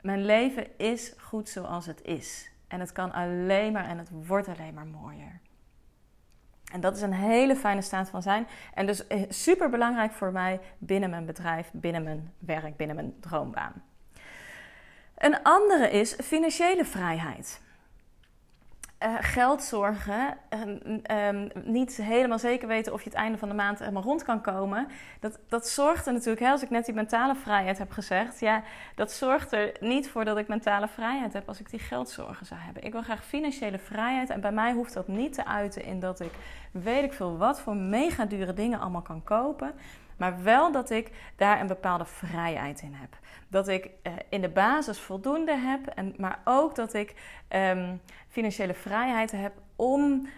Mijn 0.01 0.25
leven 0.25 0.79
is 0.79 1.15
goed 1.19 1.49
zoals 1.49 1.87
het 1.87 2.03
is. 2.03 2.51
En 2.69 2.81
het 2.81 2.93
kan 2.93 3.13
alleen 3.13 3.73
maar 3.73 3.89
en 3.89 3.99
het 3.99 4.11
wordt 4.27 4.49
alleen 4.49 4.75
maar 4.75 4.87
mooier. 4.87 5.41
En 6.71 6.81
dat 6.81 6.97
is 6.97 7.03
een 7.03 7.13
hele 7.13 7.57
fijne 7.57 7.83
staat 7.83 8.09
van 8.09 8.23
zijn. 8.23 8.47
En 8.75 8.87
dus 8.87 9.07
eh, 9.07 9.23
super 9.29 9.71
belangrijk 9.71 10.13
voor 10.13 10.33
mij 10.33 10.61
binnen 10.79 11.11
mijn 11.11 11.27
bedrijf, 11.27 11.71
binnen 11.73 12.03
mijn 12.03 12.33
werk, 12.39 12.77
binnen 12.77 12.97
mijn 12.97 13.15
droombaan. 13.21 13.83
Een 15.17 15.43
andere 15.43 15.91
is 15.91 16.15
financiële 16.23 16.85
vrijheid. 16.85 17.61
Uh, 19.05 19.15
geld 19.21 19.63
zorgen, 19.63 20.37
uh, 21.11 21.29
niet 21.65 21.97
helemaal 21.97 22.39
zeker 22.39 22.69
weten 22.69 22.93
of 22.93 23.03
je 23.03 23.09
het 23.09 23.19
einde 23.19 23.39
van 23.39 23.49
de 23.49 23.55
maand 23.55 23.79
helemaal 23.79 24.03
rond 24.03 24.23
kan 24.23 24.41
komen. 24.41 24.89
Dat, 25.21 25.39
dat 25.49 25.69
zorgt 25.69 26.07
er 26.07 26.13
natuurlijk, 26.13 26.41
hè, 26.41 26.51
als 26.51 26.63
ik 26.63 26.71
net 26.71 26.85
die 26.85 26.95
mentale 26.95 27.35
vrijheid 27.35 27.79
heb 27.79 27.91
gezegd, 27.91 28.41
ja, 28.41 28.63
dat 28.95 29.13
zorgt 29.13 29.53
er 29.53 29.73
niet 29.81 30.09
voor 30.09 30.25
dat 30.25 30.39
ik 30.39 30.49
mentale 30.49 30.89
vrijheid 30.89 31.33
heb 31.33 31.49
als 31.49 31.61
ik 31.61 31.71
die 31.71 31.79
geldzorgen 31.79 32.47
zou 32.47 32.61
hebben. 32.61 32.83
Ik 32.83 32.93
wil 32.93 33.03
graag 33.03 33.25
financiële 33.25 33.79
vrijheid 33.79 34.31
en 34.31 34.41
bij 34.41 34.53
mij 34.53 34.73
hoeft 34.73 34.95
dat 34.95 35.09
niet 35.09 35.33
te 35.33 35.47
uiten 35.47 35.85
in 35.85 36.01
dat 36.01 36.21
ik 36.21 36.33
weet 36.73 37.05
ik 37.05 37.13
veel 37.13 37.37
wat 37.37 37.61
voor 37.61 37.77
mega 37.77 38.25
dure 38.25 38.53
dingen 38.53 38.81
allemaal 38.81 39.03
kan 39.03 39.25
kopen. 39.25 39.73
Maar 40.21 40.43
wel 40.43 40.73
dat 40.73 40.91
ik 40.91 41.11
daar 41.37 41.61
een 41.61 41.67
bepaalde 41.67 42.05
vrijheid 42.05 42.81
in 42.81 42.95
heb. 42.95 43.19
Dat 43.49 43.69
ik 43.69 43.91
uh, 44.03 44.13
in 44.29 44.41
de 44.41 44.49
basis 44.49 45.01
voldoende 45.01 45.57
heb, 45.57 45.87
en, 45.87 46.15
maar 46.17 46.41
ook 46.45 46.75
dat 46.75 46.95
ik 46.95 47.15
um, 47.49 48.01
financiële 48.29 48.75
vrijheid 48.75 49.31
heb 49.31 49.53
om 49.77 50.03
uh, 50.23 50.29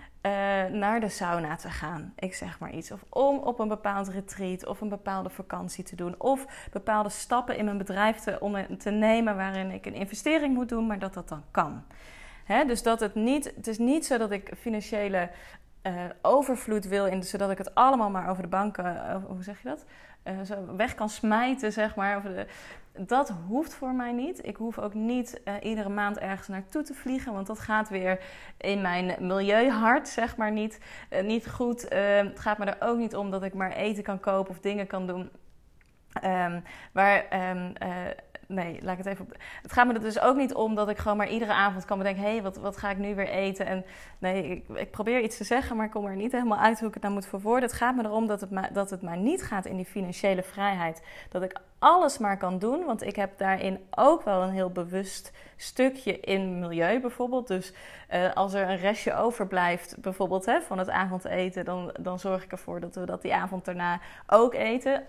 naar 0.65 1.01
de 1.01 1.09
sauna 1.09 1.57
te 1.57 1.71
gaan. 1.71 2.13
Ik 2.19 2.35
zeg 2.35 2.59
maar 2.59 2.71
iets. 2.71 2.91
Of 2.91 3.05
om 3.09 3.39
op 3.39 3.59
een 3.59 3.69
bepaald 3.69 4.09
retreat 4.09 4.67
of 4.67 4.81
een 4.81 4.89
bepaalde 4.89 5.31
vakantie 5.31 5.85
te 5.85 5.97
doen. 5.97 6.15
Of 6.19 6.69
bepaalde 6.73 7.09
stappen 7.09 7.57
in 7.57 7.65
mijn 7.65 7.79
bedrijf 7.79 8.17
te, 8.17 8.41
om, 8.41 8.79
te 8.79 8.91
nemen 8.91 9.37
waarin 9.37 9.71
ik 9.71 9.87
een 9.87 9.95
investering 9.95 10.55
moet 10.55 10.69
doen, 10.69 10.87
maar 10.87 10.99
dat 10.99 11.15
dat 11.15 11.29
dan 11.29 11.43
kan. 11.51 11.83
Dus 12.67 12.83
dat 12.83 13.01
het 13.01 13.15
niet, 13.15 13.53
het 13.57 13.67
is 13.67 13.79
niet 13.79 14.07
zo 14.07 14.19
dat 14.19 14.31
ik 14.31 14.53
financiële 14.59 15.31
uh, 15.83 16.05
overvloed 16.23 16.85
wil, 16.85 17.07
in, 17.07 17.23
zodat 17.23 17.51
ik 17.51 17.59
het 17.59 17.75
allemaal 17.75 18.11
maar 18.11 18.29
over 18.29 18.43
de 18.43 18.49
banken, 18.49 18.85
uh, 18.85 19.17
hoe 19.27 19.43
zeg 19.43 19.63
je 19.63 19.69
dat? 19.69 19.85
Zo 20.47 20.77
weg 20.77 20.95
kan 20.95 21.09
smijten, 21.09 21.73
zeg 21.73 21.95
maar. 21.95 22.17
Over 22.17 22.35
de, 22.35 22.47
dat 23.07 23.33
hoeft 23.47 23.75
voor 23.75 23.95
mij 23.95 24.13
niet. 24.13 24.47
Ik 24.47 24.57
hoef 24.57 24.79
ook 24.79 24.95
niet 24.95 25.41
iedere 25.63 25.89
maand 25.89 26.19
ergens 26.19 26.49
naartoe 26.49 26.83
te 26.83 26.95
vliegen, 26.95 27.33
want 27.33 27.47
dat 27.47 27.59
gaat 27.59 27.89
weer 27.89 28.21
in 28.57 28.81
mijn 28.81 29.15
milieuhart, 29.19 30.09
zeg 30.09 30.37
maar, 30.37 30.53
niet, 30.53 30.79
niet 31.23 31.49
goed. 31.51 31.87
het 31.91 32.41
gaat 32.41 32.59
me 32.59 32.65
er 32.65 32.89
ook 32.89 32.99
niet 32.99 33.17
om 33.17 33.31
dat 33.31 33.43
ik 33.43 33.55
maar 33.55 33.73
eten 33.73 34.03
kan 34.03 34.21
kopen 34.21 34.51
of 34.51 34.61
dingen 34.61 34.87
kan 34.87 35.07
doen. 35.07 35.31
Um, 36.25 36.63
waar 36.93 37.51
um, 37.57 37.73
nee, 38.47 38.79
laat 38.83 38.99
ik 38.99 39.05
het 39.05 39.07
even 39.07 39.25
op. 39.25 39.37
Het 39.63 39.73
gaat 39.73 39.87
me 39.87 39.93
er 39.93 40.01
dus 40.01 40.21
ook 40.21 40.37
niet 40.37 40.55
om 40.55 40.75
dat 40.75 40.89
ik 40.89 40.99
gewoon 40.99 41.17
maar 41.17 41.29
iedere 41.29 41.53
avond 41.53 41.85
kan 41.85 41.99
bedenken: 41.99 42.23
hé, 42.23 42.31
hey, 42.31 42.43
wat, 42.43 42.57
wat 42.57 42.77
ga 42.77 42.91
ik 42.91 42.99
nu 42.99 43.15
weer 43.15 43.29
eten? 43.29 43.67
En 43.67 43.85
nee, 44.19 44.45
ik, 44.45 44.79
ik, 44.79 44.91
probeer 44.91 45.21
iets 45.21 45.37
te 45.37 45.45
zeggen, 45.45 45.77
maar 45.77 45.87
ik 45.87 45.91
kom 45.93 46.07
er 46.07 46.17
niet 46.17 46.33
helemaal 46.33 46.59
uit 46.59 46.79
hoe 46.79 46.89
ik 46.89 46.95
het 46.95 47.03
nou 47.03 47.15
moet 47.15 47.27
verwoorden. 47.27 47.69
Het 47.69 47.79
gaat 47.79 47.97
me 47.97 48.05
erom 48.05 48.27
dat 48.27 48.41
het, 48.41 48.51
maar, 48.51 48.73
dat 48.73 48.91
het 48.91 49.03
maar 49.03 49.17
niet 49.17 49.43
gaat 49.43 49.67
in 49.67 49.77
die 49.77 49.85
financiële 49.85 50.43
vrijheid. 50.43 51.03
Dat 51.31 51.43
ik 51.43 51.61
alles 51.79 52.19
maar 52.19 52.37
kan 52.37 52.59
doen, 52.59 52.85
want 52.85 53.03
ik 53.03 53.17
heb 53.17 53.39
daarin 53.39 53.79
ook 53.91 54.23
wel 54.23 54.43
een 54.43 54.53
heel 54.53 54.71
bewust 54.71 55.33
stukje 55.57 56.21
in 56.21 56.59
milieu 56.59 57.01
bijvoorbeeld. 57.01 57.49
Dus 57.49 57.73
uh, 58.15 58.33
als 58.33 58.55
er 58.55 58.69
een 58.69 58.77
restje 58.77 59.15
overblijft, 59.15 59.97
bijvoorbeeld 60.01 60.47
hè, 60.47 60.61
van 60.61 60.79
het 60.79 60.91
avondeten, 60.91 61.65
dan, 61.65 61.95
dan 62.01 62.19
zorg 62.19 62.45
ik 62.45 62.53
ervoor 62.53 62.81
dat 62.81 62.95
we 62.95 63.05
dat 63.05 63.23
die 63.23 63.35
avond 63.35 63.65
daarna 63.65 64.01
ook 64.27 64.55
eten 64.55 65.03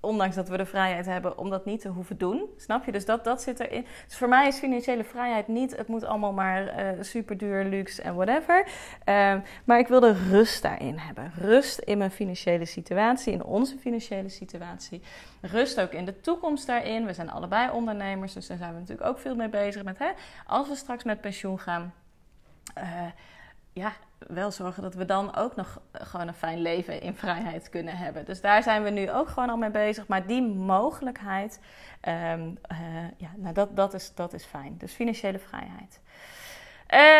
ondanks 0.00 0.34
dat 0.34 0.48
we 0.48 0.56
de 0.56 0.66
vrijheid 0.66 1.06
hebben 1.06 1.38
om 1.38 1.50
dat 1.50 1.64
niet 1.64 1.80
te 1.80 1.88
hoeven 1.88 2.18
doen. 2.18 2.44
Snap 2.56 2.84
je? 2.84 2.92
Dus 2.92 3.04
dat, 3.04 3.24
dat 3.24 3.42
zit 3.42 3.60
erin. 3.60 3.86
Dus 4.06 4.16
voor 4.16 4.28
mij 4.28 4.48
is 4.48 4.58
financiële 4.58 5.04
vrijheid 5.04 5.48
niet, 5.48 5.76
het 5.76 5.88
moet 5.88 6.04
allemaal 6.04 6.32
maar 6.32 6.62
uh, 6.62 7.02
super 7.02 7.36
duur, 7.36 7.64
luxe 7.64 8.02
en 8.02 8.14
whatever. 8.14 8.64
Uh, 8.64 9.34
maar 9.64 9.78
ik 9.78 9.88
wilde 9.88 10.12
rust 10.30 10.62
daarin 10.62 10.98
hebben. 10.98 11.32
Rust 11.36 11.78
in 11.78 11.98
mijn 11.98 12.10
financiële 12.10 12.64
situatie, 12.64 13.32
in 13.32 13.44
onze 13.44 13.78
financiële 13.78 14.28
situatie. 14.28 15.02
Rust 15.40 15.80
ook 15.80 15.92
in 15.92 16.04
de 16.04 16.20
toekomst 16.20 16.66
daarin. 16.66 17.06
We 17.06 17.12
zijn 17.12 17.30
allebei 17.30 17.70
ondernemers, 17.70 18.32
dus 18.32 18.46
daar 18.46 18.56
zijn 18.56 18.72
we 18.72 18.78
natuurlijk 18.78 19.08
ook 19.08 19.18
veel 19.18 19.34
mee 19.34 19.48
bezig 19.48 19.82
met. 19.82 19.98
Hè? 19.98 20.10
Als 20.46 20.68
we 20.68 20.74
straks 20.74 21.04
met 21.04 21.20
pensioen 21.20 21.58
gaan. 21.58 21.94
Uh, 22.78 22.84
ja, 23.78 23.92
wel 24.18 24.50
zorgen 24.50 24.82
dat 24.82 24.94
we 24.94 25.04
dan 25.04 25.36
ook 25.36 25.56
nog 25.56 25.80
gewoon 25.92 26.28
een 26.28 26.34
fijn 26.34 26.62
leven 26.62 27.00
in 27.00 27.14
vrijheid 27.14 27.68
kunnen 27.68 27.96
hebben. 27.96 28.24
Dus 28.24 28.40
daar 28.40 28.62
zijn 28.62 28.82
we 28.82 28.90
nu 28.90 29.10
ook 29.10 29.28
gewoon 29.28 29.50
al 29.50 29.56
mee 29.56 29.70
bezig. 29.70 30.06
Maar 30.06 30.26
die 30.26 30.42
mogelijkheid, 30.42 31.60
um, 32.08 32.58
uh, 32.72 32.78
ja, 33.16 33.30
nou 33.36 33.54
dat, 33.54 33.76
dat, 33.76 33.94
is, 33.94 34.14
dat 34.14 34.32
is 34.32 34.44
fijn. 34.44 34.74
Dus 34.78 34.92
financiële 34.92 35.38
vrijheid. 35.38 36.00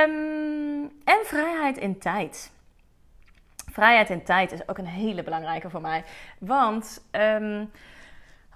Um, 0.08 0.82
en 1.04 1.20
vrijheid 1.24 1.76
in 1.76 1.98
tijd. 1.98 2.50
Vrijheid 3.70 4.10
in 4.10 4.24
tijd 4.24 4.52
is 4.52 4.68
ook 4.68 4.78
een 4.78 4.86
hele 4.86 5.22
belangrijke 5.22 5.70
voor 5.70 5.80
mij. 5.80 6.04
Want 6.38 7.04
um, 7.10 7.70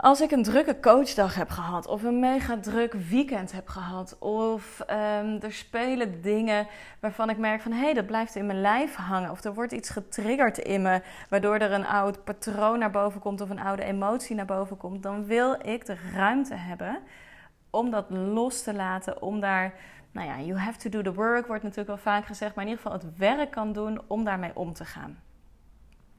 als 0.02 0.20
ik 0.20 0.30
een 0.30 0.42
drukke 0.42 0.80
coachdag 0.80 1.34
heb 1.34 1.50
gehad, 1.50 1.86
of 1.86 2.02
een 2.02 2.20
mega 2.20 2.58
druk 2.60 2.92
weekend 2.92 3.52
heb 3.52 3.68
gehad, 3.68 4.18
of 4.18 4.80
um, 4.80 5.40
er 5.40 5.52
spelen 5.52 6.22
dingen 6.22 6.66
waarvan 7.00 7.30
ik 7.30 7.38
merk 7.38 7.60
van 7.60 7.72
hé, 7.72 7.80
hey, 7.82 7.94
dat 7.94 8.06
blijft 8.06 8.34
in 8.34 8.46
mijn 8.46 8.60
lijf 8.60 8.94
hangen, 8.94 9.30
of 9.30 9.44
er 9.44 9.54
wordt 9.54 9.72
iets 9.72 9.90
getriggerd 9.90 10.58
in 10.58 10.82
me, 10.82 11.02
waardoor 11.28 11.54
er 11.54 11.72
een 11.72 11.86
oud 11.86 12.24
patroon 12.24 12.78
naar 12.78 12.90
boven 12.90 13.20
komt 13.20 13.40
of 13.40 13.50
een 13.50 13.60
oude 13.60 13.84
emotie 13.84 14.36
naar 14.36 14.44
boven 14.44 14.76
komt, 14.76 15.02
dan 15.02 15.24
wil 15.24 15.56
ik 15.66 15.86
de 15.86 15.96
ruimte 16.14 16.54
hebben 16.54 16.98
om 17.70 17.90
dat 17.90 18.10
los 18.10 18.62
te 18.62 18.74
laten, 18.74 19.22
om 19.22 19.40
daar, 19.40 19.74
nou 20.10 20.28
ja, 20.28 20.40
you 20.40 20.58
have 20.58 20.78
to 20.78 20.88
do 20.88 21.02
the 21.02 21.14
work, 21.14 21.46
wordt 21.46 21.62
natuurlijk 21.62 21.88
wel 21.88 22.14
vaak 22.14 22.26
gezegd, 22.26 22.54
maar 22.54 22.64
in 22.64 22.70
ieder 22.70 22.84
geval 22.84 22.98
het 22.98 23.18
werk 23.18 23.50
kan 23.50 23.72
doen 23.72 24.00
om 24.06 24.24
daarmee 24.24 24.56
om 24.56 24.72
te 24.72 24.84
gaan 24.84 25.18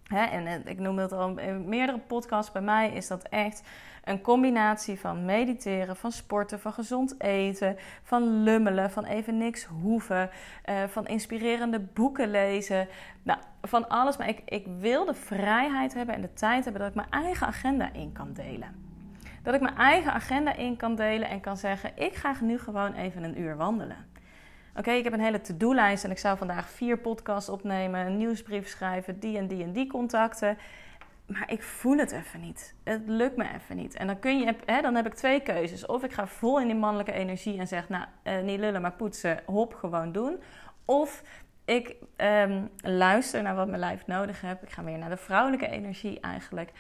en 0.07 0.67
ik 0.67 0.79
noem 0.79 0.97
het 0.97 1.11
al 1.11 1.39
in 1.39 1.69
meerdere 1.69 1.99
podcasts. 1.99 2.51
Bij 2.51 2.61
mij 2.61 2.91
is 2.91 3.07
dat 3.07 3.23
echt 3.23 3.63
een 4.03 4.21
combinatie 4.21 4.99
van 4.99 5.25
mediteren, 5.25 5.95
van 5.95 6.11
sporten, 6.11 6.59
van 6.59 6.73
gezond 6.73 7.21
eten, 7.21 7.77
van 8.03 8.43
lummelen, 8.43 8.91
van 8.91 9.05
even 9.05 9.37
niks 9.37 9.63
hoeven, 9.63 10.29
uh, 10.69 10.83
van 10.87 11.07
inspirerende 11.07 11.79
boeken 11.79 12.31
lezen. 12.31 12.87
Nou, 13.23 13.39
van 13.61 13.89
alles. 13.89 14.17
Maar 14.17 14.27
ik, 14.27 14.41
ik 14.45 14.65
wil 14.79 15.05
de 15.05 15.13
vrijheid 15.13 15.93
hebben 15.93 16.15
en 16.15 16.21
de 16.21 16.33
tijd 16.33 16.63
hebben 16.63 16.81
dat 16.81 16.89
ik 16.89 16.95
mijn 16.95 17.23
eigen 17.23 17.47
agenda 17.47 17.93
in 17.93 18.11
kan 18.11 18.33
delen. 18.33 18.81
Dat 19.43 19.53
ik 19.53 19.61
mijn 19.61 19.77
eigen 19.77 20.13
agenda 20.13 20.55
in 20.55 20.75
kan 20.75 20.95
delen 20.95 21.29
en 21.29 21.39
kan 21.39 21.57
zeggen: 21.57 21.91
ik 21.95 22.15
ga 22.15 22.35
nu 22.41 22.59
gewoon 22.59 22.93
even 22.93 23.23
een 23.23 23.39
uur 23.39 23.57
wandelen. 23.57 24.11
Oké, 24.75 24.91
ik 24.91 25.03
heb 25.03 25.13
een 25.13 25.19
hele 25.19 25.41
to-do-lijst 25.41 26.03
en 26.03 26.12
ik 26.12 26.17
zou 26.17 26.38
vandaag 26.38 26.69
vier 26.69 26.97
podcasts 26.97 27.49
opnemen, 27.49 28.05
een 28.05 28.17
nieuwsbrief 28.17 28.67
schrijven, 28.67 29.19
die 29.19 29.38
en 29.38 29.47
die 29.47 29.63
en 29.63 29.71
die 29.71 29.88
contacten. 29.88 30.57
Maar 31.25 31.51
ik 31.51 31.63
voel 31.63 31.97
het 31.97 32.12
even 32.12 32.39
niet. 32.39 32.75
Het 32.83 33.01
lukt 33.05 33.38
me 33.38 33.45
even 33.55 33.75
niet. 33.75 33.95
En 33.95 34.07
dan, 34.07 34.19
kun 34.19 34.39
je, 34.39 34.55
hè, 34.65 34.81
dan 34.81 34.95
heb 34.95 35.05
ik 35.05 35.13
twee 35.13 35.41
keuzes. 35.41 35.86
Of 35.86 36.03
ik 36.03 36.13
ga 36.13 36.27
vol 36.27 36.59
in 36.59 36.67
die 36.67 36.75
mannelijke 36.75 37.12
energie 37.12 37.59
en 37.59 37.67
zeg, 37.67 37.89
nou, 37.89 38.05
eh, 38.23 38.41
niet 38.41 38.59
lullen, 38.59 38.81
maar 38.81 38.93
poetsen, 38.93 39.39
hop, 39.45 39.73
gewoon 39.73 40.12
doen. 40.12 40.41
Of 40.86 41.23
ik 41.65 41.95
um, 42.17 42.69
luister 42.81 43.41
naar 43.41 43.55
wat 43.55 43.67
mijn 43.67 43.79
lijf 43.79 44.07
nodig 44.07 44.41
heeft. 44.41 44.62
Ik 44.62 44.71
ga 44.71 44.83
weer 44.83 44.97
naar 44.97 45.09
de 45.09 45.17
vrouwelijke 45.17 45.67
energie 45.67 46.19
eigenlijk. 46.19 46.71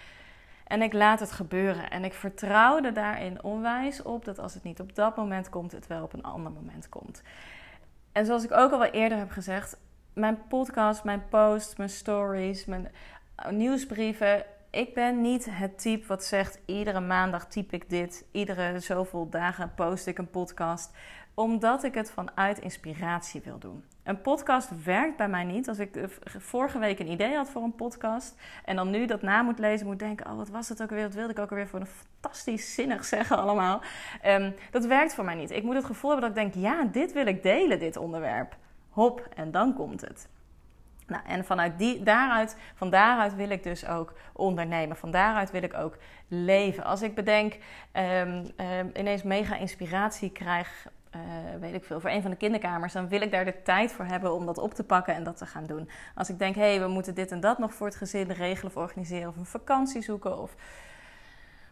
En 0.67 0.81
ik 0.81 0.93
laat 0.93 1.19
het 1.19 1.31
gebeuren. 1.31 1.89
En 1.89 2.03
ik 2.03 2.13
vertrouw 2.13 2.83
er 2.83 2.93
daarin 2.93 3.43
onwijs 3.43 4.01
op 4.01 4.25
dat 4.25 4.39
als 4.39 4.53
het 4.53 4.63
niet 4.63 4.79
op 4.79 4.95
dat 4.95 5.17
moment 5.17 5.49
komt, 5.49 5.71
het 5.71 5.87
wel 5.87 6.03
op 6.03 6.13
een 6.13 6.23
ander 6.23 6.51
moment 6.51 6.89
komt. 6.89 7.21
En 8.13 8.25
zoals 8.25 8.43
ik 8.43 8.51
ook 8.51 8.71
al 8.71 8.79
wel 8.79 8.91
eerder 8.91 9.17
heb 9.17 9.31
gezegd, 9.31 9.77
mijn 10.13 10.47
podcast, 10.47 11.03
mijn 11.03 11.23
posts, 11.29 11.75
mijn 11.75 11.89
stories, 11.89 12.65
mijn 12.65 12.91
nieuwsbrieven. 13.49 14.45
Ik 14.69 14.93
ben 14.93 15.21
niet 15.21 15.47
het 15.49 15.79
type 15.79 16.07
wat 16.07 16.23
zegt: 16.23 16.59
iedere 16.65 16.99
maandag 16.99 17.47
typ 17.47 17.73
ik 17.73 17.89
dit, 17.89 18.25
iedere 18.31 18.79
zoveel 18.79 19.29
dagen 19.29 19.73
post 19.73 20.07
ik 20.07 20.17
een 20.17 20.29
podcast, 20.29 20.91
omdat 21.33 21.83
ik 21.83 21.93
het 21.93 22.11
vanuit 22.11 22.59
inspiratie 22.59 23.41
wil 23.41 23.59
doen. 23.59 23.83
Een 24.03 24.21
podcast 24.21 24.83
werkt 24.83 25.17
bij 25.17 25.27
mij 25.27 25.43
niet. 25.43 25.67
Als 25.67 25.79
ik 25.79 26.07
vorige 26.25 26.79
week 26.79 26.99
een 26.99 27.11
idee 27.11 27.35
had 27.35 27.49
voor 27.49 27.63
een 27.63 27.75
podcast 27.75 28.35
en 28.65 28.75
dan 28.75 28.89
nu 28.89 29.05
dat 29.05 29.21
na 29.21 29.41
moet 29.41 29.59
lezen, 29.59 29.85
moet 29.85 29.99
denken: 29.99 30.25
oh, 30.25 30.37
wat 30.37 30.49
was 30.49 30.69
het 30.69 30.81
ook 30.81 30.89
weer? 30.89 31.03
Wat 31.03 31.13
wilde 31.13 31.31
ik 31.31 31.39
ook 31.39 31.49
alweer 31.49 31.67
voor 31.67 31.79
een 31.79 31.87
fantastisch 32.21 32.73
zinnig 32.73 33.05
zeggen 33.05 33.37
allemaal? 33.37 33.81
Um, 34.25 34.55
dat 34.71 34.85
werkt 34.85 35.13
voor 35.13 35.23
mij 35.23 35.35
niet. 35.35 35.51
Ik 35.51 35.63
moet 35.63 35.75
het 35.75 35.85
gevoel 35.85 36.11
hebben 36.11 36.29
dat 36.29 36.37
ik 36.37 36.51
denk: 36.51 36.65
ja, 36.65 36.83
dit 36.83 37.13
wil 37.13 37.25
ik 37.25 37.43
delen, 37.43 37.79
dit 37.79 37.97
onderwerp. 37.97 38.55
Hop, 38.89 39.27
en 39.35 39.51
dan 39.51 39.73
komt 39.73 40.01
het. 40.01 40.27
Nou, 41.07 41.23
en 41.25 41.45
vanuit 41.45 41.77
die, 41.77 42.03
daaruit, 42.03 42.57
van 42.75 42.89
daaruit 42.89 43.35
wil 43.35 43.49
ik 43.49 43.63
dus 43.63 43.87
ook 43.87 44.13
ondernemen. 44.33 44.97
Van 44.97 45.11
daaruit 45.11 45.51
wil 45.51 45.63
ik 45.63 45.73
ook 45.73 45.97
leven. 46.27 46.83
Als 46.83 47.01
ik 47.01 47.15
bedenk, 47.15 47.57
um, 47.93 48.47
um, 48.79 48.91
ineens 48.95 49.23
mega 49.23 49.55
inspiratie 49.55 50.31
krijg 50.31 50.87
uh, 51.15 51.59
weet 51.59 51.73
ik 51.73 51.83
veel, 51.83 51.99
voor 51.99 52.09
een 52.09 52.21
van 52.21 52.31
de 52.31 52.37
kinderkamers, 52.37 52.93
dan 52.93 53.07
wil 53.07 53.21
ik 53.21 53.31
daar 53.31 53.45
de 53.45 53.61
tijd 53.61 53.91
voor 53.91 54.05
hebben 54.05 54.33
om 54.33 54.45
dat 54.45 54.57
op 54.57 54.73
te 54.73 54.83
pakken 54.83 55.15
en 55.15 55.23
dat 55.23 55.37
te 55.37 55.45
gaan 55.45 55.65
doen. 55.65 55.89
Als 56.15 56.29
ik 56.29 56.39
denk, 56.39 56.55
hé, 56.55 56.61
hey, 56.61 56.79
we 56.79 56.87
moeten 56.87 57.15
dit 57.15 57.31
en 57.31 57.39
dat 57.39 57.57
nog 57.57 57.73
voor 57.73 57.87
het 57.87 57.95
gezin 57.95 58.31
regelen 58.31 58.71
of 58.75 58.77
organiseren 58.77 59.29
of 59.29 59.37
een 59.37 59.45
vakantie 59.45 60.01
zoeken 60.01 60.39
of 60.39 60.55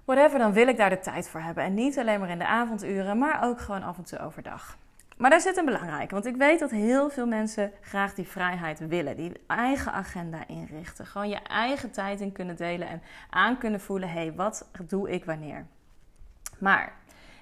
whatever, 0.06 0.40
dan 0.40 0.54
wil 0.54 0.68
ik 0.68 0.78
daar 0.78 0.90
de 0.90 1.00
tijd 1.00 1.30
voor 1.30 1.42
hebben. 1.42 1.64
En 1.64 1.74
niet 1.74 2.00
alleen 2.00 2.20
maar 2.20 2.30
in 2.30 2.40
de 2.40 2.48
avonduren, 2.48 3.18
maar 3.18 3.44
ook 3.44 3.60
gewoon 3.60 3.84
af 3.84 3.98
en 3.98 4.04
toe 4.04 4.20
overdag. 4.20 4.78
Maar 5.18 5.30
daar 5.30 5.42
zit 5.42 5.58
een 5.58 5.66
belangrijke, 5.66 6.14
want 6.14 6.26
ik 6.26 6.36
weet 6.36 6.60
dat 6.60 6.72
heel 6.72 7.10
veel 7.10 7.28
mensen 7.28 7.72
graag 7.82 8.14
die 8.14 8.28
vrijheid 8.28 8.88
willen, 8.88 9.16
die 9.16 9.32
eigen 9.48 9.94
agenda 9.94 10.48
inrichten, 10.48 11.06
gewoon 11.06 11.30
je 11.30 11.40
eigen 11.44 11.92
tijd 11.92 12.22
in 12.22 12.32
kunnen 12.32 12.56
delen 12.56 12.88
en 12.88 13.02
aan 13.30 13.58
kunnen 13.58 13.80
voelen, 13.80 14.10
hé, 14.10 14.20
hey, 14.20 14.34
wat 14.34 14.70
doe 14.88 15.10
ik 15.10 15.26
wanneer? 15.26 15.66
Maar 16.60 16.94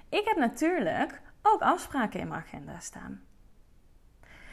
ik 0.08 0.22
heb 0.24 0.36
natuurlijk 0.36 1.20
ook 1.42 1.60
afspraken 1.60 2.20
in 2.20 2.28
mijn 2.28 2.40
agenda 2.40 2.78
staan. 2.78 3.20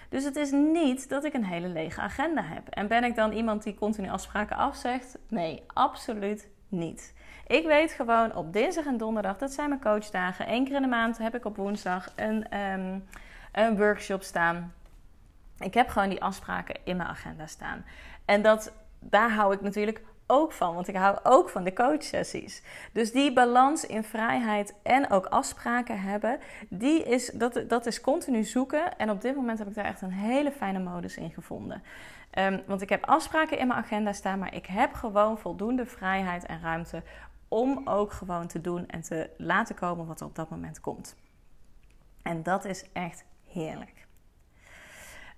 Dus 0.10 0.24
het 0.24 0.36
is 0.36 0.52
niet 0.52 1.10
dat 1.10 1.24
ik 1.24 1.34
een 1.34 1.46
hele 1.46 1.68
lege 1.68 2.02
agenda 2.02 2.42
heb. 2.42 2.68
En 2.68 2.88
ben 2.88 3.04
ik 3.04 3.16
dan 3.16 3.32
iemand 3.32 3.64
die 3.64 3.76
continu 3.76 4.10
afspraken 4.10 4.56
afzegt? 4.56 5.18
Nee, 5.28 5.64
absoluut 5.74 6.50
niet. 6.68 7.14
Ik 7.48 7.66
weet 7.66 7.92
gewoon 7.92 8.36
op 8.36 8.54
dinsdag 8.54 8.86
en 8.86 8.98
donderdag, 8.98 9.38
dat 9.38 9.52
zijn 9.52 9.70
mijn 9.70 9.82
coachdagen. 9.82 10.52
Eén 10.52 10.66
keer 10.66 10.76
in 10.76 10.82
de 10.82 10.88
maand 10.88 11.18
heb 11.18 11.36
ik 11.36 11.46
op 11.46 11.56
woensdag 11.56 12.14
een, 12.16 12.58
um, 12.58 13.06
een 13.52 13.78
workshop 13.78 14.24
staan. 14.24 14.74
Ik 15.60 15.74
heb 15.74 15.88
gewoon 15.88 16.10
die 16.10 16.22
afspraken 16.22 16.76
in 16.84 16.98
mijn 16.98 17.10
agenda 17.10 17.48
staan. 17.48 17.86
En 18.26 18.42
dat, 18.42 18.74
daar 19.00 19.32
hou 19.32 19.54
ik 19.54 19.62
natuurlijk 19.62 20.02
ook 20.28 20.52
van, 20.52 20.74
want 20.74 20.88
ik 20.88 20.96
hou 20.96 21.18
ook 21.24 21.50
van 21.50 21.64
de 21.64 21.74
coachsessies. 21.74 22.62
Dus 22.92 23.12
die 23.12 23.34
balans 23.34 23.86
in 23.86 24.04
vrijheid 24.04 24.74
en 24.84 25.10
ook 25.10 25.26
afspraken 25.26 26.02
hebben, 26.02 26.40
die 26.70 27.04
is, 27.04 27.32
dat, 27.34 27.64
dat 27.68 27.86
is 27.86 28.02
continu 28.02 28.44
zoeken. 28.44 28.98
En 28.98 29.10
op 29.10 29.22
dit 29.22 29.36
moment 29.36 29.60
heb 29.60 29.68
ik 29.68 29.76
daar 29.76 29.86
echt 29.86 30.02
een 30.02 30.12
hele 30.12 30.52
fijne 30.52 30.80
modus 30.80 31.18
in 31.18 31.32
gevonden. 31.32 31.84
Um, 32.38 32.62
want 32.66 32.82
ik 32.82 32.90
heb 32.90 33.06
afspraken 33.06 33.58
in 33.58 33.68
mijn 33.68 33.80
agenda 33.80 34.14
staan, 34.14 34.40
maar 34.40 34.54
ik 34.54 34.66
heb 34.66 34.94
gewoon 34.94 35.38
voldoende 35.38 35.86
vrijheid 35.86 36.46
en 36.46 36.62
ruimte 36.62 37.04
om 37.48 37.82
ook 37.86 38.12
gewoon 38.12 38.48
te 38.48 38.62
doen 38.62 38.88
en 38.88 39.02
te 39.02 39.30
laten 39.38 39.76
komen 39.76 40.06
wat 40.06 40.20
er 40.20 40.26
op 40.26 40.36
dat 40.36 40.50
moment 40.50 40.80
komt. 40.80 41.16
En 42.22 42.44
dat 42.44 42.66
is 42.66 42.92
echt 42.94 43.26
heerlijk. 43.48 44.08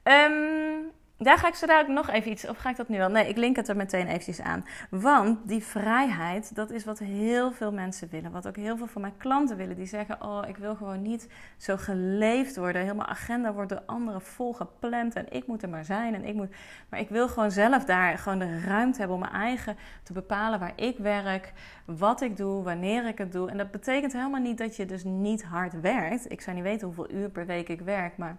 Um, 0.03 0.91
daar 1.21 1.37
ga 1.37 1.47
ik 1.47 1.55
zo 1.55 1.65
dadelijk 1.65 1.93
nog 1.93 2.15
even 2.15 2.31
iets, 2.31 2.47
of 2.47 2.57
ga 2.57 2.69
ik 2.69 2.75
dat 2.75 2.89
nu 2.89 3.01
al? 3.01 3.09
Nee, 3.09 3.27
ik 3.27 3.37
link 3.37 3.55
het 3.55 3.67
er 3.67 3.75
meteen 3.75 4.07
eventjes 4.07 4.41
aan. 4.41 4.65
Want 4.89 5.47
die 5.47 5.63
vrijheid, 5.63 6.55
dat 6.55 6.71
is 6.71 6.85
wat 6.85 6.99
heel 6.99 7.51
veel 7.51 7.71
mensen 7.71 8.09
willen. 8.11 8.31
Wat 8.31 8.47
ook 8.47 8.55
heel 8.55 8.77
veel 8.77 8.87
van 8.87 9.01
mijn 9.01 9.17
klanten 9.17 9.57
willen. 9.57 9.75
Die 9.75 9.85
zeggen, 9.85 10.23
oh, 10.23 10.43
ik 10.47 10.57
wil 10.57 10.75
gewoon 10.75 11.01
niet 11.01 11.27
zo 11.57 11.77
geleefd 11.77 12.55
worden. 12.55 12.81
Helemaal 12.81 13.05
agenda 13.07 13.53
wordt 13.53 13.69
door 13.69 13.83
anderen 13.85 14.21
volgepland 14.21 15.15
en 15.15 15.25
ik 15.29 15.47
moet 15.47 15.63
er 15.63 15.69
maar 15.69 15.85
zijn. 15.85 16.13
En 16.13 16.25
ik 16.25 16.33
moet, 16.33 16.49
maar 16.89 16.99
ik 16.99 17.09
wil 17.09 17.27
gewoon 17.27 17.51
zelf 17.51 17.85
daar 17.85 18.17
gewoon 18.17 18.39
de 18.39 18.59
ruimte 18.59 18.99
hebben 18.99 19.15
om 19.15 19.21
mijn 19.21 19.33
eigen 19.33 19.77
te 20.03 20.13
bepalen 20.13 20.59
waar 20.59 20.73
ik 20.75 20.97
werk, 20.97 21.53
wat 21.85 22.21
ik 22.21 22.37
doe, 22.37 22.63
wanneer 22.63 23.07
ik 23.07 23.17
het 23.17 23.31
doe. 23.31 23.49
En 23.49 23.57
dat 23.57 23.71
betekent 23.71 24.13
helemaal 24.13 24.41
niet 24.41 24.57
dat 24.57 24.75
je 24.75 24.85
dus 24.85 25.03
niet 25.03 25.43
hard 25.43 25.81
werkt. 25.81 26.31
Ik 26.31 26.41
zou 26.41 26.55
niet 26.55 26.65
weten 26.65 26.87
hoeveel 26.87 27.11
uur 27.11 27.29
per 27.29 27.45
week 27.45 27.69
ik 27.69 27.81
werk, 27.81 28.17
maar 28.17 28.37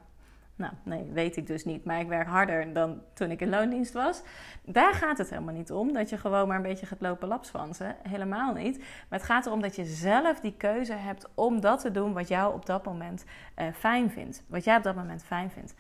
nou, 0.61 0.73
nee, 0.83 1.11
weet 1.13 1.37
ik 1.37 1.47
dus 1.47 1.65
niet. 1.65 1.85
Maar 1.85 2.01
ik 2.01 2.09
werk 2.09 2.27
harder 2.27 2.73
dan 2.73 3.03
toen 3.15 3.31
ik 3.31 3.41
in 3.41 3.49
loondienst 3.49 3.93
was. 3.93 4.23
Daar 4.65 4.95
gaat 4.95 5.19
het 5.19 5.31
helemaal 5.31 5.55
niet 5.55 5.73
om. 5.73 5.93
Dat 5.93 6.09
je 6.09 6.17
gewoon 6.17 6.49
maar 6.49 6.57
een 6.57 6.63
beetje 6.63 6.87
gaat 6.87 7.01
lopen 7.01 7.29
lapswansen. 7.29 7.97
Helemaal 8.09 8.53
niet. 8.53 8.79
Maar 8.79 9.19
het 9.19 9.23
gaat 9.23 9.47
erom 9.47 9.61
dat 9.61 9.77
je 9.77 9.85
zelf 9.85 10.41
die 10.41 10.55
keuze 10.57 10.93
hebt 10.93 11.29
om 11.35 11.61
dat 11.61 11.81
te 11.81 11.91
doen 11.91 12.13
wat 12.13 12.29
jou 12.29 12.55
op 12.55 12.67
dat 12.67 12.85
moment 12.85 13.25
uh, 13.59 13.67
fijn 13.75 14.11
vindt. 14.11 14.43
Wat 14.47 14.65
jij 14.65 14.77
op 14.77 14.83
dat 14.83 14.95
moment 14.95 15.25
fijn 15.25 15.51
vindt. 15.51 15.75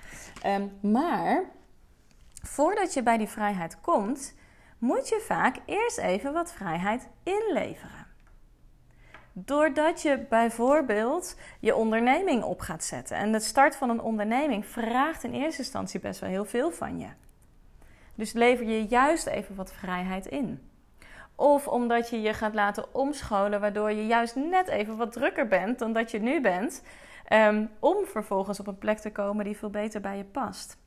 Um, 0.46 0.92
maar 0.92 1.44
voordat 2.42 2.94
je 2.94 3.02
bij 3.02 3.18
die 3.18 3.28
vrijheid 3.28 3.80
komt, 3.80 4.34
moet 4.78 5.08
je 5.08 5.24
vaak 5.26 5.56
eerst 5.66 5.98
even 5.98 6.32
wat 6.32 6.52
vrijheid 6.52 7.08
inleveren. 7.22 7.99
Doordat 9.44 10.02
je 10.02 10.26
bijvoorbeeld 10.28 11.36
je 11.60 11.74
onderneming 11.74 12.42
op 12.42 12.60
gaat 12.60 12.84
zetten. 12.84 13.16
En 13.16 13.32
de 13.32 13.40
start 13.40 13.76
van 13.76 13.90
een 13.90 14.00
onderneming 14.00 14.66
vraagt 14.66 15.24
in 15.24 15.32
eerste 15.32 15.62
instantie 15.62 16.00
best 16.00 16.20
wel 16.20 16.30
heel 16.30 16.44
veel 16.44 16.70
van 16.70 16.98
je. 16.98 17.08
Dus 18.14 18.32
lever 18.32 18.66
je 18.66 18.86
juist 18.86 19.26
even 19.26 19.54
wat 19.54 19.72
vrijheid 19.72 20.26
in. 20.26 20.70
Of 21.34 21.68
omdat 21.68 22.10
je 22.10 22.20
je 22.20 22.34
gaat 22.34 22.54
laten 22.54 22.94
omscholen, 22.94 23.60
waardoor 23.60 23.90
je 23.92 24.06
juist 24.06 24.34
net 24.34 24.68
even 24.68 24.96
wat 24.96 25.12
drukker 25.12 25.48
bent 25.48 25.78
dan 25.78 25.92
dat 25.92 26.10
je 26.10 26.20
nu 26.20 26.40
bent. 26.40 26.82
Um, 27.32 27.70
om 27.78 28.04
vervolgens 28.04 28.60
op 28.60 28.66
een 28.66 28.78
plek 28.78 28.98
te 28.98 29.12
komen 29.12 29.44
die 29.44 29.56
veel 29.56 29.70
beter 29.70 30.00
bij 30.00 30.16
je 30.16 30.24
past. 30.24 30.78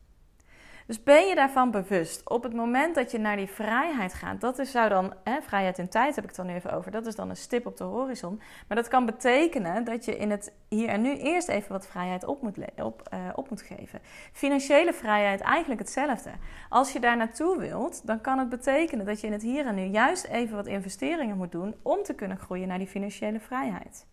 Dus 0.88 1.04
ben 1.04 1.28
je 1.28 1.36
daarvan 1.36 1.72
bewust? 1.72 2.30
Op 2.30 2.43
het 2.43 2.54
moment 2.54 2.96
dat 2.96 3.12
je 3.12 3.17
naar 3.17 3.36
die 3.36 3.48
vrijheid 3.48 4.13
gaat, 4.13 4.41
dat 4.41 4.60
is, 4.60 4.72
zou 4.72 4.89
dan, 4.89 5.13
hè, 5.24 5.41
vrijheid 5.41 5.78
in 5.78 5.89
tijd 5.89 6.15
heb 6.15 6.24
ik 6.24 6.30
het 6.30 6.39
dan 6.46 6.56
even 6.56 6.74
over, 6.74 6.91
dat 6.91 7.06
is 7.06 7.15
dan 7.15 7.30
een 7.30 7.38
stip 7.38 7.65
op 7.65 7.78
de 7.78 7.84
horizon. 7.84 8.41
Maar 8.67 8.78
dat 8.78 8.88
kan 8.88 9.06
betekenen 9.06 9.84
dat 9.84 10.06
je 10.06 10.17
in 10.17 10.32
het 10.32 10.54
hier 10.69 10.89
en 10.89 11.02
nu 11.02 11.17
eerst 11.17 11.48
even 11.48 11.72
wat 11.72 11.88
vrijheid 11.88 12.26
op 12.26 12.41
moet, 12.41 12.58
op, 12.76 13.10
uh, 13.13 13.19
op 13.36 13.50
moet 13.50 13.62
geven. 13.62 14.00
Financiële 14.32 14.93
vrijheid 14.93 15.41
eigenlijk 15.41 15.82
hetzelfde. 15.82 16.32
Als 16.69 16.91
je 16.91 17.00
daar 17.00 17.17
naartoe 17.17 17.60
wilt, 17.60 18.08
dan 18.08 18.22
kan 18.22 18.39
het 18.39 18.50
betekenen 18.50 19.06
dat 19.06 19.22
je 19.22 19.28
in 19.28 19.34
het 19.34 19.41
hier 19.41 19.65
en 19.65 19.76
nu 19.76 19.84
juist 19.84 20.26
even 20.26 20.56
wat 20.56 20.67
investeringen 20.67 21.38
moet 21.38 21.52
doen 21.52 21.76
om 21.82 22.04
te 22.04 22.13
kunnen 22.13 22.38
groeien 22.38 22.67
naar 22.67 22.78
die 22.78 22.88
financiële 22.88 23.39
vrijheid. 23.39 24.06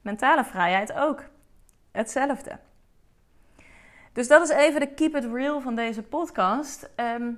Mentale 0.00 0.44
vrijheid 0.44 0.92
ook. 0.92 1.24
Hetzelfde. 1.92 2.58
Dus 4.14 4.28
dat 4.28 4.42
is 4.42 4.56
even 4.56 4.80
de 4.80 4.94
keep 4.94 5.16
it 5.16 5.24
real 5.32 5.60
van 5.60 5.74
deze 5.74 6.02
podcast. 6.02 6.90
Ehm, 6.94 7.32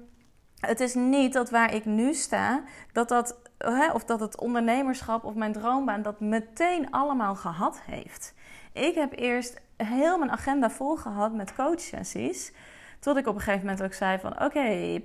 het 0.60 0.80
is 0.80 0.94
niet 0.94 1.32
dat 1.32 1.50
waar 1.50 1.74
ik 1.74 1.84
nu 1.84 2.14
sta, 2.14 2.62
dat 2.92 3.08
dat, 3.08 3.38
hè, 3.58 3.92
of 3.92 4.04
dat 4.04 4.20
het 4.20 4.40
ondernemerschap 4.40 5.24
of 5.24 5.34
mijn 5.34 5.52
droombaan 5.52 6.02
dat 6.02 6.20
meteen 6.20 6.90
allemaal 6.90 7.34
gehad 7.34 7.80
heeft. 7.86 8.34
Ik 8.72 8.94
heb 8.94 9.12
eerst 9.18 9.60
heel 9.76 10.18
mijn 10.18 10.30
agenda 10.30 10.70
vol 10.70 10.96
gehad 10.96 11.32
met 11.32 11.54
coachsessies. 11.54 12.52
Tot 13.00 13.16
ik 13.16 13.26
op 13.26 13.34
een 13.34 13.40
gegeven 13.40 13.66
moment 13.66 13.84
ook 13.84 13.92
zei 13.92 14.18
van 14.18 14.42
oké, 14.42 15.00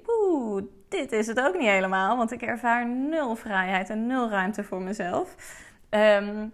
dit 0.89 1.11
is 1.11 1.27
het 1.27 1.39
ook 1.39 1.57
niet 1.57 1.69
helemaal. 1.69 2.17
Want 2.17 2.31
ik 2.31 2.41
ervaar 2.41 2.87
nul 2.87 3.35
vrijheid 3.35 3.89
en 3.89 4.07
nul 4.07 4.29
ruimte 4.29 4.63
voor 4.63 4.81
mezelf. 4.81 5.35
Um, 5.89 6.53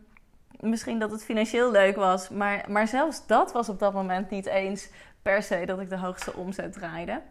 misschien 0.60 1.00
dat 1.00 1.12
het 1.12 1.24
financieel 1.24 1.72
leuk 1.72 1.96
was, 1.96 2.30
maar, 2.30 2.65
maar 2.67 2.88
zelfs 2.88 3.28
dat 3.28 3.52
was 3.52 3.70
op 3.70 3.80
dat 3.80 3.93
moment 3.93 4.30
niet 4.30 4.46
eens 4.46 4.89
per 5.22 5.43
se 5.43 5.65
dat 5.65 5.80
ik 5.80 5.89
de 5.89 5.98
hoogste 5.98 6.34
omzet 6.34 6.74
draaide. 6.74 7.22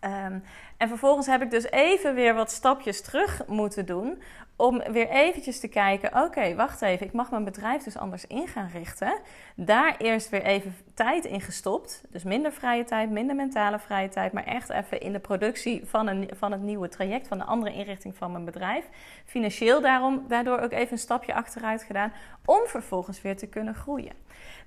Ehm, 0.00 0.38
en 0.80 0.88
vervolgens 0.88 1.26
heb 1.26 1.42
ik 1.42 1.50
dus 1.50 1.70
even 1.70 2.14
weer 2.14 2.34
wat 2.34 2.50
stapjes 2.50 3.02
terug 3.02 3.42
moeten 3.46 3.86
doen. 3.86 4.22
Om 4.56 4.82
weer 4.92 5.08
eventjes 5.08 5.60
te 5.60 5.68
kijken: 5.68 6.22
oké, 6.24 6.54
wacht 6.54 6.82
even, 6.82 7.06
ik 7.06 7.12
mag 7.12 7.30
mijn 7.30 7.44
bedrijf 7.44 7.82
dus 7.82 7.96
anders 7.96 8.26
in 8.26 8.48
gaan 8.48 8.70
richten. 8.72 9.18
Daar 9.56 9.94
eerst 9.98 10.28
weer 10.28 10.42
even 10.42 10.74
tijd 10.94 11.24
in 11.24 11.40
gestopt. 11.40 12.04
Dus 12.10 12.22
minder 12.22 12.52
vrije 12.52 12.84
tijd, 12.84 13.10
minder 13.10 13.36
mentale 13.36 13.78
vrije 13.78 14.08
tijd. 14.08 14.32
Maar 14.32 14.44
echt 14.44 14.70
even 14.70 15.00
in 15.00 15.12
de 15.12 15.18
productie 15.18 15.82
van, 15.84 16.06
een, 16.06 16.30
van 16.36 16.52
het 16.52 16.60
nieuwe 16.62 16.88
traject, 16.88 17.28
van 17.28 17.38
de 17.38 17.44
andere 17.44 17.74
inrichting 17.74 18.16
van 18.16 18.32
mijn 18.32 18.44
bedrijf. 18.44 18.84
Financieel 19.24 19.80
daarom, 19.80 20.24
daardoor 20.28 20.58
ook 20.58 20.72
even 20.72 20.92
een 20.92 20.98
stapje 20.98 21.34
achteruit 21.34 21.82
gedaan. 21.82 22.12
Om 22.44 22.60
vervolgens 22.66 23.22
weer 23.22 23.36
te 23.36 23.46
kunnen 23.46 23.74
groeien. 23.74 24.12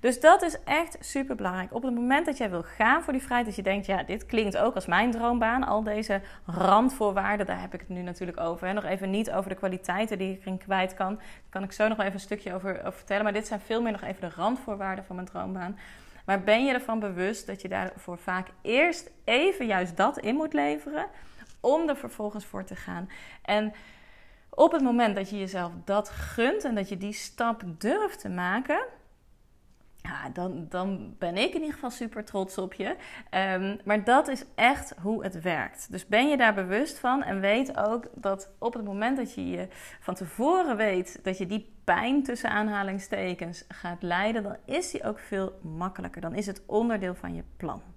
Dus 0.00 0.20
dat 0.20 0.42
is 0.42 0.56
echt 0.64 0.96
super 1.00 1.36
belangrijk. 1.36 1.74
Op 1.74 1.82
het 1.82 1.94
moment 1.94 2.26
dat 2.26 2.36
jij 2.36 2.50
wil 2.50 2.62
gaan 2.62 3.02
voor 3.02 3.12
die 3.12 3.22
vrijheid, 3.22 3.46
dat 3.46 3.56
je 3.56 3.62
denkt: 3.62 3.86
ja, 3.86 4.02
dit 4.02 4.26
klinkt 4.26 4.56
ook 4.56 4.74
als 4.74 4.86
mijn 4.86 5.10
droombaan. 5.10 5.64
Al 5.64 5.82
deze 5.82 6.03
randvoorwaarden, 6.44 7.46
daar 7.46 7.60
heb 7.60 7.74
ik 7.74 7.80
het 7.80 7.88
nu 7.88 8.02
natuurlijk 8.02 8.40
over. 8.40 8.68
En 8.68 8.74
nog 8.74 8.84
even 8.84 9.10
niet 9.10 9.30
over 9.30 9.50
de 9.50 9.56
kwaliteiten 9.56 10.18
die 10.18 10.32
ik 10.32 10.40
erin 10.40 10.58
kwijt 10.58 10.94
kan. 10.94 11.14
Daar 11.14 11.24
kan 11.48 11.62
ik 11.62 11.72
zo 11.72 11.88
nog 11.88 11.98
even 11.98 12.12
een 12.12 12.20
stukje 12.20 12.54
over, 12.54 12.78
over 12.78 12.92
vertellen. 12.92 13.24
Maar 13.24 13.32
dit 13.32 13.46
zijn 13.46 13.60
veel 13.60 13.82
meer 13.82 13.92
nog 13.92 14.02
even 14.02 14.28
de 14.28 14.36
randvoorwaarden 14.36 15.04
van 15.04 15.16
mijn 15.16 15.28
droombaan. 15.28 15.78
Maar 16.24 16.42
ben 16.42 16.64
je 16.64 16.72
ervan 16.72 16.98
bewust 16.98 17.46
dat 17.46 17.62
je 17.62 17.68
daarvoor 17.68 18.18
vaak 18.18 18.48
eerst 18.62 19.10
even 19.24 19.66
juist 19.66 19.96
dat 19.96 20.18
in 20.18 20.34
moet 20.34 20.52
leveren, 20.52 21.06
om 21.60 21.88
er 21.88 21.96
vervolgens 21.96 22.44
voor 22.44 22.64
te 22.64 22.76
gaan? 22.76 23.10
En 23.42 23.72
op 24.50 24.72
het 24.72 24.82
moment 24.82 25.16
dat 25.16 25.30
je 25.30 25.38
jezelf 25.38 25.72
dat 25.84 26.08
gunt 26.08 26.64
en 26.64 26.74
dat 26.74 26.88
je 26.88 26.96
die 26.96 27.12
stap 27.12 27.62
durft 27.78 28.20
te 28.20 28.28
maken, 28.28 28.84
ja, 30.08 30.28
dan, 30.32 30.66
dan 30.68 31.14
ben 31.18 31.36
ik 31.36 31.54
in 31.54 31.60
ieder 31.60 31.72
geval 31.72 31.90
super 31.90 32.24
trots 32.24 32.58
op 32.58 32.72
je. 32.72 32.96
Um, 33.30 33.78
maar 33.84 34.04
dat 34.04 34.28
is 34.28 34.44
echt 34.54 34.94
hoe 35.02 35.22
het 35.22 35.40
werkt. 35.40 35.86
Dus 35.90 36.06
ben 36.06 36.28
je 36.28 36.36
daar 36.36 36.54
bewust 36.54 36.98
van 36.98 37.22
en 37.22 37.40
weet 37.40 37.76
ook 37.76 38.08
dat 38.14 38.50
op 38.58 38.74
het 38.74 38.84
moment 38.84 39.16
dat 39.16 39.34
je 39.34 39.48
je 39.48 39.68
van 40.00 40.14
tevoren 40.14 40.76
weet 40.76 41.18
dat 41.22 41.38
je 41.38 41.46
die 41.46 41.72
pijn 41.84 42.22
tussen 42.22 42.50
aanhalingstekens 42.50 43.64
gaat 43.68 44.02
leiden, 44.02 44.42
dan 44.42 44.56
is 44.64 44.90
die 44.90 45.04
ook 45.04 45.18
veel 45.18 45.58
makkelijker. 45.62 46.20
Dan 46.20 46.34
is 46.34 46.46
het 46.46 46.62
onderdeel 46.66 47.14
van 47.14 47.34
je 47.34 47.44
plan. 47.56 47.93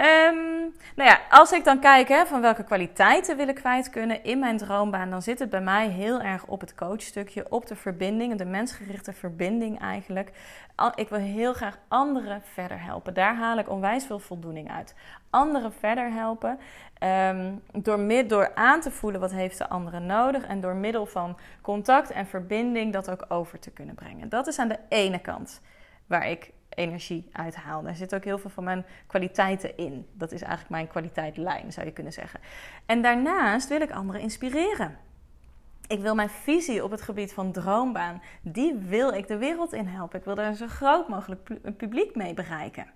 Um, 0.00 0.74
nou 0.96 1.10
ja, 1.10 1.20
als 1.30 1.52
ik 1.52 1.64
dan 1.64 1.80
kijk 1.80 2.08
hè, 2.08 2.26
van 2.26 2.40
welke 2.40 2.64
kwaliteiten 2.64 3.36
wil 3.36 3.48
ik 3.48 3.54
kwijt 3.54 3.90
kunnen 3.90 4.24
in 4.24 4.38
mijn 4.38 4.56
droombaan, 4.56 5.10
dan 5.10 5.22
zit 5.22 5.38
het 5.38 5.50
bij 5.50 5.60
mij 5.60 5.88
heel 5.88 6.20
erg 6.20 6.46
op 6.46 6.60
het 6.60 6.74
coachstukje, 6.74 7.46
op 7.48 7.66
de 7.66 7.76
verbinding, 7.76 8.36
de 8.36 8.44
mensgerichte 8.44 9.12
verbinding 9.12 9.80
eigenlijk. 9.80 10.30
Ik 10.94 11.08
wil 11.08 11.18
heel 11.18 11.52
graag 11.52 11.78
anderen 11.88 12.42
verder 12.42 12.82
helpen. 12.82 13.14
Daar 13.14 13.36
haal 13.36 13.58
ik 13.58 13.68
onwijs 13.70 14.06
veel 14.06 14.18
voldoening 14.18 14.70
uit. 14.70 14.94
Anderen 15.30 15.72
verder 15.72 16.10
helpen 16.12 16.58
um, 17.02 17.62
door, 17.72 18.26
door 18.26 18.54
aan 18.54 18.80
te 18.80 18.90
voelen 18.90 19.20
wat 19.20 19.32
heeft 19.32 19.58
de 19.58 19.68
andere 19.68 20.00
nodig 20.00 20.46
en 20.46 20.60
door 20.60 20.74
middel 20.74 21.06
van 21.06 21.38
contact 21.60 22.10
en 22.10 22.26
verbinding 22.26 22.92
dat 22.92 23.10
ook 23.10 23.24
over 23.28 23.58
te 23.58 23.70
kunnen 23.70 23.94
brengen. 23.94 24.28
Dat 24.28 24.46
is 24.46 24.58
aan 24.58 24.68
de 24.68 24.78
ene 24.88 25.18
kant 25.18 25.60
waar 26.06 26.28
ik 26.28 26.50
energie 26.78 27.28
uithaal. 27.32 27.82
Daar 27.82 27.96
zit 27.96 28.14
ook 28.14 28.24
heel 28.24 28.38
veel 28.38 28.50
van 28.50 28.64
mijn 28.64 28.84
kwaliteiten 29.06 29.76
in. 29.76 30.06
Dat 30.12 30.32
is 30.32 30.40
eigenlijk 30.40 30.70
mijn 30.70 30.88
kwaliteitlijn, 30.88 31.72
zou 31.72 31.86
je 31.86 31.92
kunnen 31.92 32.12
zeggen. 32.12 32.40
En 32.86 33.02
daarnaast 33.02 33.68
wil 33.68 33.80
ik 33.80 33.90
anderen 33.90 34.20
inspireren. 34.20 34.96
Ik 35.86 36.00
wil 36.00 36.14
mijn 36.14 36.28
visie 36.28 36.84
op 36.84 36.90
het 36.90 37.02
gebied 37.02 37.32
van 37.32 37.52
droombaan, 37.52 38.22
die 38.42 38.74
wil 38.74 39.12
ik 39.12 39.28
de 39.28 39.36
wereld 39.36 39.72
in 39.72 39.86
helpen. 39.86 40.18
Ik 40.18 40.24
wil 40.24 40.34
daar 40.34 40.54
zo 40.54 40.66
groot 40.66 41.08
mogelijk 41.08 41.76
publiek 41.76 42.14
mee 42.14 42.34
bereiken. 42.34 42.86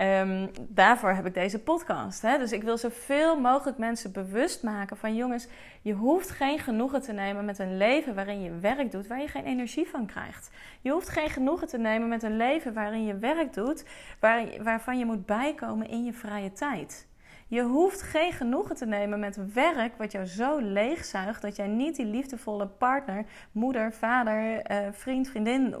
Um, 0.00 0.50
daarvoor 0.68 1.10
heb 1.10 1.26
ik 1.26 1.34
deze 1.34 1.58
podcast. 1.58 2.22
Hè? 2.22 2.38
Dus 2.38 2.52
ik 2.52 2.62
wil 2.62 2.78
zoveel 2.78 3.40
mogelijk 3.40 3.78
mensen 3.78 4.12
bewust 4.12 4.62
maken 4.62 4.96
van 4.96 5.14
jongens, 5.14 5.48
je 5.82 5.92
hoeft 5.92 6.30
geen 6.30 6.58
genoegen 6.58 7.00
te 7.00 7.12
nemen 7.12 7.44
met 7.44 7.58
een 7.58 7.76
leven 7.76 8.14
waarin 8.14 8.42
je 8.42 8.58
werk 8.58 8.90
doet 8.90 9.06
waar 9.06 9.20
je 9.20 9.28
geen 9.28 9.44
energie 9.44 9.88
van 9.88 10.06
krijgt. 10.06 10.50
Je 10.80 10.90
hoeft 10.90 11.08
geen 11.08 11.30
genoegen 11.30 11.68
te 11.68 11.78
nemen 11.78 12.08
met 12.08 12.22
een 12.22 12.36
leven 12.36 12.74
waarin 12.74 13.04
je 13.04 13.18
werk 13.18 13.54
doet 13.54 13.84
waar, 14.20 14.44
waarvan 14.62 14.98
je 14.98 15.04
moet 15.04 15.26
bijkomen 15.26 15.88
in 15.88 16.04
je 16.04 16.12
vrije 16.12 16.52
tijd. 16.52 17.08
Je 17.46 17.62
hoeft 17.62 18.02
geen 18.02 18.32
genoegen 18.32 18.76
te 18.76 18.86
nemen 18.86 19.20
met 19.20 19.52
werk 19.52 19.96
wat 19.96 20.12
jou 20.12 20.26
zo 20.26 20.58
leegzuigt 20.58 21.42
dat 21.42 21.56
jij 21.56 21.66
niet 21.66 21.96
die 21.96 22.06
liefdevolle 22.06 22.66
partner, 22.66 23.24
moeder, 23.52 23.92
vader, 23.92 24.62
eh, 24.62 24.78
vriend, 24.92 25.28
vriendin, 25.28 25.74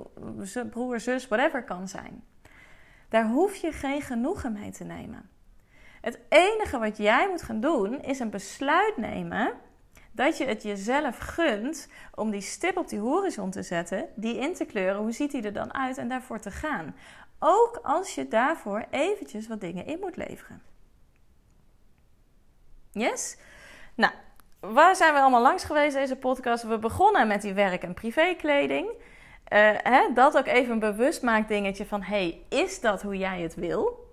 broer, 0.70 1.00
zus, 1.00 1.28
whatever 1.28 1.64
kan 1.64 1.88
zijn. 1.88 2.22
Daar 3.10 3.26
hoef 3.26 3.56
je 3.56 3.72
geen 3.72 4.02
genoegen 4.02 4.52
mee 4.52 4.70
te 4.70 4.84
nemen. 4.84 5.30
Het 6.00 6.18
enige 6.28 6.78
wat 6.78 6.96
jij 6.96 7.28
moet 7.28 7.42
gaan 7.42 7.60
doen 7.60 8.02
is 8.02 8.18
een 8.18 8.30
besluit 8.30 8.96
nemen 8.96 9.52
dat 10.12 10.38
je 10.38 10.44
het 10.44 10.62
jezelf 10.62 11.18
gunt 11.18 11.88
om 12.14 12.30
die 12.30 12.40
stip 12.40 12.76
op 12.76 12.88
die 12.88 12.98
horizon 12.98 13.50
te 13.50 13.62
zetten, 13.62 14.08
die 14.14 14.36
in 14.36 14.54
te 14.54 14.64
kleuren. 14.64 15.00
Hoe 15.00 15.12
ziet 15.12 15.30
die 15.30 15.42
er 15.42 15.52
dan 15.52 15.74
uit 15.74 15.98
en 15.98 16.08
daarvoor 16.08 16.40
te 16.40 16.50
gaan? 16.50 16.96
Ook 17.38 17.80
als 17.82 18.14
je 18.14 18.28
daarvoor 18.28 18.86
eventjes 18.90 19.48
wat 19.48 19.60
dingen 19.60 19.86
in 19.86 19.98
moet 20.00 20.16
leveren. 20.16 20.62
Yes? 22.92 23.36
Nou, 23.94 24.12
waar 24.60 24.96
zijn 24.96 25.14
we 25.14 25.20
allemaal 25.20 25.42
langs 25.42 25.64
geweest 25.64 25.94
deze 25.94 26.16
podcast? 26.16 26.62
We 26.62 26.78
begonnen 26.78 27.26
met 27.26 27.42
die 27.42 27.52
werk- 27.52 27.82
en 27.82 27.94
privékleding. 27.94 28.90
Uh, 29.50 29.70
hè, 29.82 30.12
dat 30.14 30.38
ook 30.38 30.46
even 30.46 30.72
een 30.72 30.78
bewustmaakdingetje 30.78 31.86
van... 31.86 32.02
hey, 32.02 32.40
is 32.48 32.80
dat 32.80 33.02
hoe 33.02 33.16
jij 33.16 33.40
het 33.40 33.54
wil? 33.54 34.08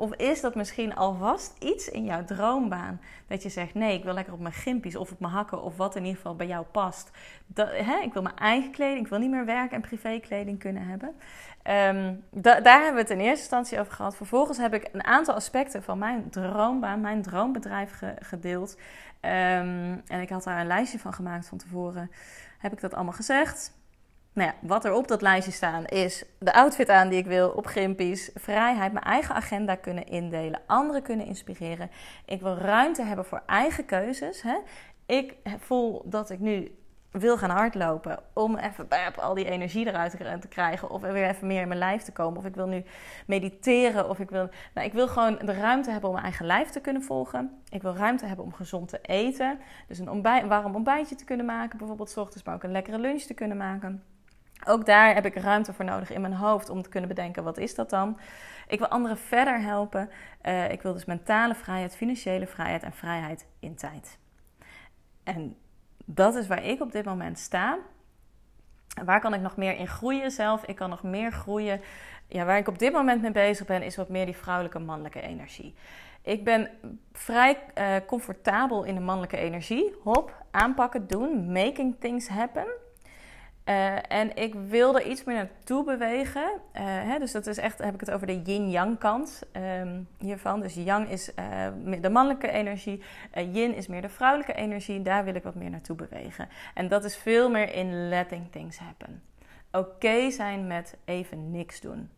Of 0.00 0.14
is 0.14 0.40
dat 0.40 0.54
misschien 0.54 0.94
alvast 0.94 1.56
iets 1.58 1.88
in 1.88 2.04
jouw 2.04 2.24
droombaan? 2.24 3.00
Dat 3.26 3.42
je 3.42 3.48
zegt: 3.48 3.74
nee, 3.74 3.98
ik 3.98 4.04
wil 4.04 4.14
lekker 4.14 4.32
op 4.32 4.40
mijn 4.40 4.54
gimpies 4.54 4.96
of 4.96 5.12
op 5.12 5.20
mijn 5.20 5.32
hakken 5.32 5.62
of 5.62 5.76
wat 5.76 5.96
in 5.96 6.02
ieder 6.02 6.16
geval 6.16 6.36
bij 6.36 6.46
jou 6.46 6.64
past. 6.64 7.10
Dat, 7.46 7.68
hè, 7.70 7.98
ik 7.98 8.12
wil 8.12 8.22
mijn 8.22 8.36
eigen 8.36 8.70
kleding, 8.70 9.00
ik 9.00 9.10
wil 9.10 9.18
niet 9.18 9.30
meer 9.30 9.44
werk- 9.44 9.72
en 9.72 9.80
privékleding 9.80 10.58
kunnen 10.58 10.86
hebben. 10.86 11.14
Ehm, 11.62 12.14
daar 12.30 12.82
hebben 12.82 12.94
we 12.94 13.00
het 13.00 13.10
in 13.10 13.20
eerste 13.20 13.40
instantie 13.40 13.80
over 13.80 13.92
gehad. 13.92 14.16
Vervolgens 14.16 14.58
heb 14.58 14.74
ik 14.74 14.88
een 14.92 15.04
aantal 15.04 15.34
aspecten 15.34 15.82
van 15.82 15.98
mijn 15.98 16.30
droombaan, 16.30 17.00
mijn 17.00 17.22
droombedrijf 17.22 18.02
gedeeld. 18.18 18.76
Ehm, 19.20 19.96
en 20.06 20.20
ik 20.20 20.28
had 20.28 20.44
daar 20.44 20.60
een 20.60 20.66
lijstje 20.66 20.98
van 20.98 21.12
gemaakt 21.12 21.48
van 21.48 21.58
tevoren. 21.58 22.10
Heb 22.58 22.72
ik 22.72 22.80
dat 22.80 22.94
allemaal 22.94 23.12
gezegd? 23.12 23.78
Nou 24.40 24.52
wat 24.60 24.84
er 24.84 24.92
op 24.92 25.08
dat 25.08 25.22
lijstje 25.22 25.52
staan 25.52 25.84
is 25.84 26.24
de 26.38 26.52
outfit 26.52 26.88
aan 26.88 27.08
die 27.08 27.18
ik 27.18 27.26
wil 27.26 27.48
op 27.48 27.66
Grimpies. 27.66 28.30
Vrijheid, 28.34 28.92
mijn 28.92 29.04
eigen 29.04 29.34
agenda 29.34 29.74
kunnen 29.74 30.06
indelen. 30.06 30.60
Anderen 30.66 31.02
kunnen 31.02 31.26
inspireren. 31.26 31.90
Ik 32.24 32.40
wil 32.40 32.56
ruimte 32.56 33.02
hebben 33.02 33.24
voor 33.24 33.42
eigen 33.46 33.84
keuzes. 33.84 34.42
Hè? 34.42 34.58
Ik 35.06 35.34
voel 35.58 36.02
dat 36.04 36.30
ik 36.30 36.38
nu 36.38 36.74
wil 37.10 37.38
gaan 37.38 37.50
hardlopen 37.50 38.18
om 38.32 38.56
even 38.56 38.88
al 39.16 39.34
die 39.34 39.44
energie 39.44 39.86
eruit 39.86 40.40
te 40.40 40.48
krijgen 40.48 40.90
of 40.90 41.00
weer 41.00 41.28
even 41.28 41.46
meer 41.46 41.62
in 41.62 41.68
mijn 41.68 41.80
lijf 41.80 42.02
te 42.02 42.12
komen 42.12 42.38
of 42.38 42.44
ik 42.44 42.54
wil 42.54 42.66
nu 42.66 42.84
mediteren 43.26 44.08
of 44.08 44.18
ik 44.18 44.30
wil 44.30 44.48
nou, 44.74 44.86
ik 44.86 44.92
wil 44.92 45.08
gewoon 45.08 45.38
de 45.44 45.52
ruimte 45.52 45.90
hebben 45.90 46.08
om 46.08 46.14
mijn 46.14 46.26
eigen 46.26 46.46
lijf 46.46 46.68
te 46.68 46.80
kunnen 46.80 47.02
volgen. 47.02 47.62
Ik 47.68 47.82
wil 47.82 47.96
ruimte 47.96 48.26
hebben 48.26 48.44
om 48.44 48.52
gezond 48.52 48.88
te 48.88 48.98
eten, 49.02 49.58
dus 49.88 49.98
een, 49.98 50.10
ontbijt, 50.10 50.42
een 50.42 50.48
warm 50.48 50.74
ontbijtje 50.74 51.14
te 51.14 51.24
kunnen 51.24 51.46
maken, 51.46 51.78
bijvoorbeeld 51.78 52.10
s 52.10 52.16
ochtends, 52.16 52.44
maar 52.44 52.54
ook 52.54 52.62
een 52.62 52.72
lekkere 52.72 52.98
lunch 52.98 53.22
te 53.22 53.34
kunnen 53.34 53.56
maken. 53.56 54.02
Ook 54.66 54.86
daar 54.86 55.14
heb 55.14 55.24
ik 55.24 55.34
ruimte 55.34 55.72
voor 55.72 55.84
nodig 55.84 56.10
in 56.10 56.20
mijn 56.20 56.34
hoofd 56.34 56.68
om 56.68 56.82
te 56.82 56.88
kunnen 56.88 57.08
bedenken 57.08 57.44
wat 57.44 57.58
is 57.58 57.74
dat 57.74 57.90
dan. 57.90 58.18
Ik 58.68 58.78
wil 58.78 58.88
anderen 58.88 59.18
verder 59.18 59.60
helpen. 59.60 60.10
Uh, 60.42 60.70
ik 60.70 60.82
wil 60.82 60.92
dus 60.92 61.04
mentale 61.04 61.54
vrijheid, 61.54 61.96
financiële 61.96 62.46
vrijheid 62.46 62.82
en 62.82 62.92
vrijheid 62.92 63.46
in 63.58 63.74
tijd. 63.74 64.18
En 65.24 65.56
dat 66.04 66.34
is 66.34 66.46
waar 66.46 66.64
ik 66.64 66.80
op 66.80 66.92
dit 66.92 67.04
moment 67.04 67.38
sta. 67.38 67.78
Waar 69.04 69.20
kan 69.20 69.34
ik 69.34 69.40
nog 69.40 69.56
meer 69.56 69.76
in 69.76 69.88
groeien 69.88 70.30
zelf? 70.30 70.64
Ik 70.64 70.76
kan 70.76 70.90
nog 70.90 71.02
meer 71.02 71.32
groeien. 71.32 71.80
Ja, 72.26 72.44
waar 72.44 72.58
ik 72.58 72.68
op 72.68 72.78
dit 72.78 72.92
moment 72.92 73.22
mee 73.22 73.30
bezig 73.30 73.66
ben, 73.66 73.82
is 73.82 73.96
wat 73.96 74.08
meer 74.08 74.24
die 74.24 74.36
vrouwelijke 74.36 74.78
mannelijke 74.78 75.20
energie. 75.20 75.74
Ik 76.22 76.44
ben 76.44 76.68
vrij 77.12 77.58
uh, 77.78 77.96
comfortabel 78.06 78.84
in 78.84 78.94
de 78.94 79.00
mannelijke 79.00 79.36
energie. 79.36 79.94
Hop, 80.02 80.44
aanpakken, 80.50 81.06
doen, 81.06 81.52
making 81.52 81.96
things 81.98 82.28
happen. 82.28 82.66
Uh, 83.64 84.12
en 84.12 84.36
ik 84.36 84.54
wil 84.54 84.94
er 84.94 85.06
iets 85.06 85.24
meer 85.24 85.36
naartoe 85.36 85.84
bewegen. 85.84 86.42
Uh, 86.42 86.82
hè, 86.82 87.18
dus 87.18 87.32
dat 87.32 87.46
is 87.46 87.58
echt, 87.58 87.78
heb 87.78 87.94
ik 87.94 88.00
het 88.00 88.10
over 88.10 88.26
de 88.26 88.42
yin-yang 88.42 88.98
kant 88.98 89.42
um, 89.80 90.08
hiervan. 90.18 90.60
Dus 90.60 90.74
yang 90.74 91.08
is 91.08 91.32
uh, 91.38 92.00
de 92.00 92.10
mannelijke 92.10 92.50
energie, 92.50 93.02
yin 93.52 93.74
is 93.74 93.86
meer 93.86 94.02
de 94.02 94.08
vrouwelijke 94.08 94.52
energie. 94.54 95.02
Daar 95.02 95.24
wil 95.24 95.34
ik 95.34 95.42
wat 95.42 95.54
meer 95.54 95.70
naartoe 95.70 95.96
bewegen. 95.96 96.48
En 96.74 96.88
dat 96.88 97.04
is 97.04 97.16
veel 97.16 97.50
meer 97.50 97.74
in 97.74 98.08
letting 98.08 98.50
things 98.50 98.78
happen. 98.78 99.22
Oké 99.72 100.30
zijn 100.30 100.66
met 100.66 100.96
even 101.04 101.50
niks 101.50 101.80
doen 101.80 102.10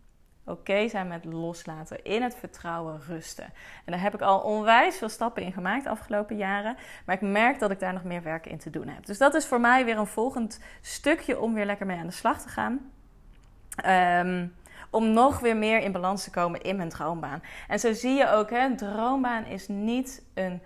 oké 0.45 0.89
zijn 0.89 1.09
met 1.09 1.25
loslaten, 1.25 2.05
in 2.05 2.23
het 2.23 2.35
vertrouwen 2.35 3.01
rusten. 3.09 3.45
En 3.85 3.93
daar 3.93 4.01
heb 4.01 4.15
ik 4.15 4.21
al 4.21 4.41
onwijs 4.41 4.97
veel 4.97 5.09
stappen 5.09 5.43
in 5.43 5.53
gemaakt 5.53 5.85
de 5.85 5.91
afgelopen 5.91 6.37
jaren, 6.37 6.77
maar 7.07 7.15
ik 7.15 7.21
merk 7.21 7.59
dat 7.59 7.71
ik 7.71 7.81
daar 7.81 7.93
nog 7.93 8.05
meer 8.05 8.23
werk 8.23 8.47
in 8.47 8.59
te 8.59 8.71
doen 8.71 8.89
heb. 8.89 9.07
Dus 9.07 9.19
dat 9.19 9.35
is 9.35 9.47
voor 9.47 9.61
mij 9.61 9.85
weer 9.85 9.99
een 9.99 10.07
volgend 10.07 10.61
stukje 10.81 11.41
om 11.41 11.55
weer 11.55 11.67
lekker 11.67 11.87
mee 11.87 11.99
aan 11.99 12.07
de 12.07 12.13
slag 12.13 12.43
te 12.43 12.49
gaan. 12.49 12.91
Ehm, 13.77 14.47
om 14.91 15.13
nog 15.13 15.41
weer 15.41 15.57
meer 15.57 15.79
in 15.79 15.93
balans 15.93 16.25
te 16.25 16.31
komen 16.31 16.63
in 16.63 16.77
mijn 16.77 16.89
droombaan. 16.89 17.43
En 17.69 17.79
zo 17.79 17.93
zie 17.93 18.15
je 18.15 18.31
ook, 18.31 18.51
hè, 18.51 18.65
een 18.65 18.77
droombaan 18.77 19.45
is 19.45 19.69
niet 19.69 20.23
een 20.35 20.63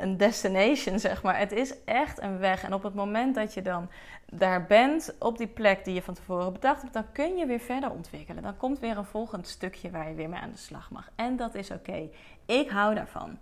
een 0.00 0.16
destination, 0.16 0.98
zeg 0.98 1.22
maar. 1.22 1.38
Het 1.38 1.52
is 1.52 1.84
echt 1.84 2.22
een 2.22 2.38
weg. 2.38 2.64
En 2.64 2.74
op 2.74 2.82
het 2.82 2.94
moment 2.94 3.34
dat 3.34 3.54
je 3.54 3.62
dan 3.62 3.88
daar 4.26 4.66
bent, 4.66 5.14
op 5.18 5.38
die 5.38 5.46
plek 5.46 5.84
die 5.84 5.94
je 5.94 6.02
van 6.02 6.14
tevoren 6.14 6.52
bedacht 6.52 6.80
hebt, 6.80 6.94
dan 6.94 7.12
kun 7.12 7.36
je 7.36 7.46
weer 7.46 7.60
verder 7.60 7.90
ontwikkelen. 7.90 8.42
Dan 8.42 8.56
komt 8.56 8.78
weer 8.78 8.96
een 8.96 9.04
volgend 9.04 9.46
stukje 9.46 9.90
waar 9.90 10.08
je 10.08 10.14
weer 10.14 10.28
mee 10.28 10.40
aan 10.40 10.50
de 10.50 10.56
slag 10.56 10.90
mag. 10.90 11.10
En 11.14 11.36
dat 11.36 11.54
is 11.54 11.70
oké. 11.70 12.08
Ik 12.46 12.70
hou 12.70 12.94
daarvan. 12.94 13.38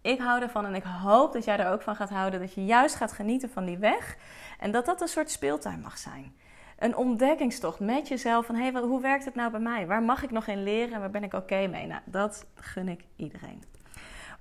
Ik 0.00 0.18
hou 0.18 0.42
ervan 0.42 0.66
en 0.66 0.74
ik 0.74 0.82
hoop 0.82 1.32
dat 1.32 1.44
jij 1.44 1.58
er 1.58 1.72
ook 1.72 1.82
van 1.82 1.96
gaat 1.96 2.10
houden. 2.10 2.40
Dat 2.40 2.54
je 2.54 2.64
juist 2.64 2.94
gaat 2.94 3.12
genieten 3.12 3.50
van 3.50 3.64
die 3.64 3.78
weg. 3.78 4.16
En 4.58 4.70
dat 4.70 4.86
dat 4.86 5.00
een 5.00 5.08
soort 5.08 5.30
speeltuin 5.30 5.80
mag 5.80 5.98
zijn. 5.98 6.34
Een 6.78 6.96
ontdekkingstocht 6.96 7.80
met 7.80 8.08
jezelf 8.08 8.46
van 8.46 8.54
hé, 8.54 8.70
hey, 8.70 8.80
hoe 8.80 9.00
werkt 9.00 9.24
het 9.24 9.34
nou 9.34 9.50
bij 9.50 9.60
mij? 9.60 9.86
Waar 9.86 10.02
mag 10.02 10.22
ik 10.22 10.30
nog 10.30 10.46
in 10.46 10.62
leren 10.62 10.92
en 10.94 11.00
waar 11.00 11.10
ben 11.10 11.24
ik 11.24 11.34
oké 11.34 11.66
mee? 11.66 11.86
Nou, 11.86 12.00
dat 12.04 12.46
gun 12.54 12.88
ik 12.88 13.04
iedereen. 13.16 13.73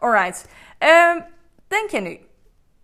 Alright. 0.03 0.45
Um, 0.81 1.25
denk 1.67 1.89
je 1.89 1.99
nu? 1.99 2.19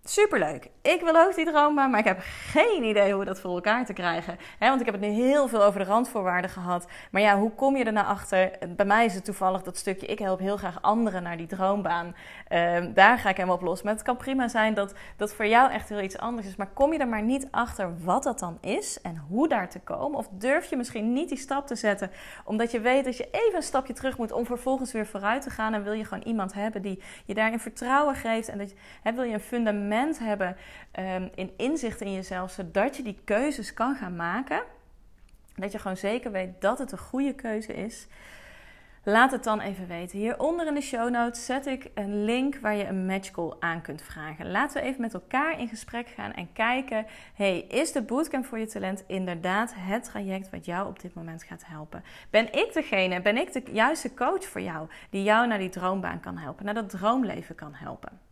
Superleuk. 0.10 0.70
Ik 0.82 1.02
wil 1.02 1.16
ook 1.16 1.36
die 1.36 1.46
droombaan, 1.46 1.90
maar 1.90 2.00
ik 2.00 2.06
heb 2.06 2.20
geen 2.24 2.84
idee 2.84 3.14
hoe 3.14 3.26
dat 3.26 3.40
voor 3.40 3.54
elkaar 3.54 3.86
te 3.86 3.94
krijgen. 3.94 4.38
want 4.60 4.80
ik 4.80 4.86
heb 4.86 4.96
het 4.96 5.04
nu 5.04 5.10
heel 5.10 5.48
veel 5.48 5.64
over 5.64 5.80
de 5.80 5.86
randvoorwaarden 5.86 6.50
gehad. 6.50 6.88
Maar 7.12 7.22
ja, 7.22 7.38
hoe 7.38 7.52
kom 7.52 7.76
je 7.76 7.84
er 7.84 7.94
nou 7.94 8.08
achter? 8.08 8.52
Bij 8.76 8.86
mij 8.86 9.06
is 9.06 9.14
het 9.14 9.26
toevallig 9.26 9.62
dat 9.62 9.78
stukje, 9.78 10.08
ik 10.08 10.20
help 10.20 10.40
heel 10.40 10.58
graag 10.58 10.82
anderen 10.82 11.24
naar 11.24 11.38
die 11.38 11.48
droombaan. 11.48 12.16
Ehm, 12.48 12.94
daar 12.94 13.18
ga 13.18 13.30
ik 13.30 13.38
hem 13.38 13.50
op 13.50 13.62
los. 13.62 13.82
Maar 13.82 13.94
het 13.94 14.02
kan 14.02 14.18
prima 14.18 14.48
zijn 14.48 14.74
dat 14.74 14.94
dat 15.18 15.34
voor 15.34 15.48
jou 15.48 15.72
echt 15.72 15.90
heel 15.90 16.02
iets 16.02 16.18
anders 16.18 16.48
is. 16.48 16.56
Maar 16.56 16.70
kom 16.74 16.94
je 16.94 17.00
er 17.00 17.08
maar 17.08 17.24
niet 17.24 17.48
achter 17.52 18.04
wat 18.04 18.24
dat 18.24 18.40
dan 18.40 18.58
is 18.62 19.02
en 19.02 19.24
hoe 19.28 19.48
daar 19.48 19.70
te 19.70 19.80
komen? 19.80 20.18
Of 20.18 20.28
durf 20.32 20.70
je 20.70 20.78
misschien 20.78 21.14
niet 21.14 21.30
die 21.30 21.38
stap 21.38 21.68
te 21.68 21.76
zetten, 21.76 22.12
omdat 22.46 22.72
je 22.72 22.80
weet 22.80 23.06
dat 23.06 23.18
je 23.18 23.28
even 23.32 23.56
een 23.56 23.64
stapje 23.64 23.94
terug 23.94 24.18
moet 24.18 24.32
om 24.32 24.46
vervolgens 24.46 24.92
weer 24.92 25.08
vooruit 25.08 25.42
te 25.42 25.50
gaan. 25.50 25.74
En 25.74 25.84
wil 25.84 25.94
je 25.94 26.06
gewoon 26.06 26.24
iemand 26.24 26.54
hebben 26.54 26.82
die 26.82 27.04
je 27.26 27.34
daarin 27.34 27.60
vertrouwen 27.60 28.16
geeft 28.16 28.50
en 28.50 28.58
dat 28.58 28.74
wil 29.16 29.24
je 29.24 29.34
een 29.34 29.40
fundament 29.40 29.98
hebben 30.20 30.56
Ehm, 30.92 31.28
in 31.36 31.52
inzicht 31.58 32.02
in 32.02 32.14
jezelf, 32.14 32.52
zodat 32.52 32.98
je 32.98 33.04
die 33.04 33.20
keuzes 33.24 33.74
kan 33.74 33.96
gaan 33.96 34.16
maken. 34.16 34.62
Dat 35.56 35.72
je 35.72 35.80
gewoon 35.80 35.98
zeker 35.98 36.32
weet 36.32 36.62
dat 36.62 36.80
het 36.80 36.92
een 36.92 36.98
goede 36.98 37.34
keuze 37.34 37.74
is. 37.74 38.08
Laat 39.04 39.32
het 39.32 39.44
dan 39.44 39.60
even 39.60 39.88
weten. 39.88 40.20
Hieronder 40.20 40.68
in 40.68 40.74
de 40.74 40.82
show 40.82 41.10
notes 41.10 41.46
zet 41.46 41.66
ik 41.66 41.90
een 41.94 42.24
link 42.24 42.56
waar 42.56 42.76
je 42.76 42.88
een 42.88 43.06
matchcall 43.06 43.54
aan 43.60 43.82
kunt 43.82 44.02
vragen. 44.02 44.52
Laten 44.52 44.82
we 44.82 44.88
even 44.88 45.02
met 45.02 45.14
elkaar 45.14 45.60
in 45.60 45.68
gesprek 45.68 46.08
gaan 46.08 46.34
en 46.34 46.54
kijken: 46.54 47.06
hey, 47.34 47.60
is 47.60 47.92
de 47.92 48.02
bootcamp 48.02 48.46
voor 48.46 48.60
je 48.60 48.68
talent 48.68 49.04
inderdaad 49.08 49.74
het 49.76 50.04
traject 50.04 50.50
wat 50.50 50.66
jou 50.66 50.88
op 50.88 51.00
dit 51.00 51.14
moment 51.14 51.44
gaat 51.44 51.66
helpen? 51.66 52.04
Ben 52.30 52.54
ik 52.54 52.74
degene, 52.74 53.22
ben 53.22 53.38
ik 53.38 53.54
de 53.54 53.64
juiste 53.72 54.14
coach 54.14 54.46
voor 54.46 54.62
jou 54.62 54.88
die 55.10 55.24
jou 55.24 55.48
naar 55.48 55.60
die 55.60 55.70
droombaan 55.70 56.20
kan 56.20 56.38
helpen, 56.38 56.66
naar 56.66 56.74
dat 56.74 56.90
droomleven 56.90 57.56
kan 57.56 57.74
helpen? 57.74 58.29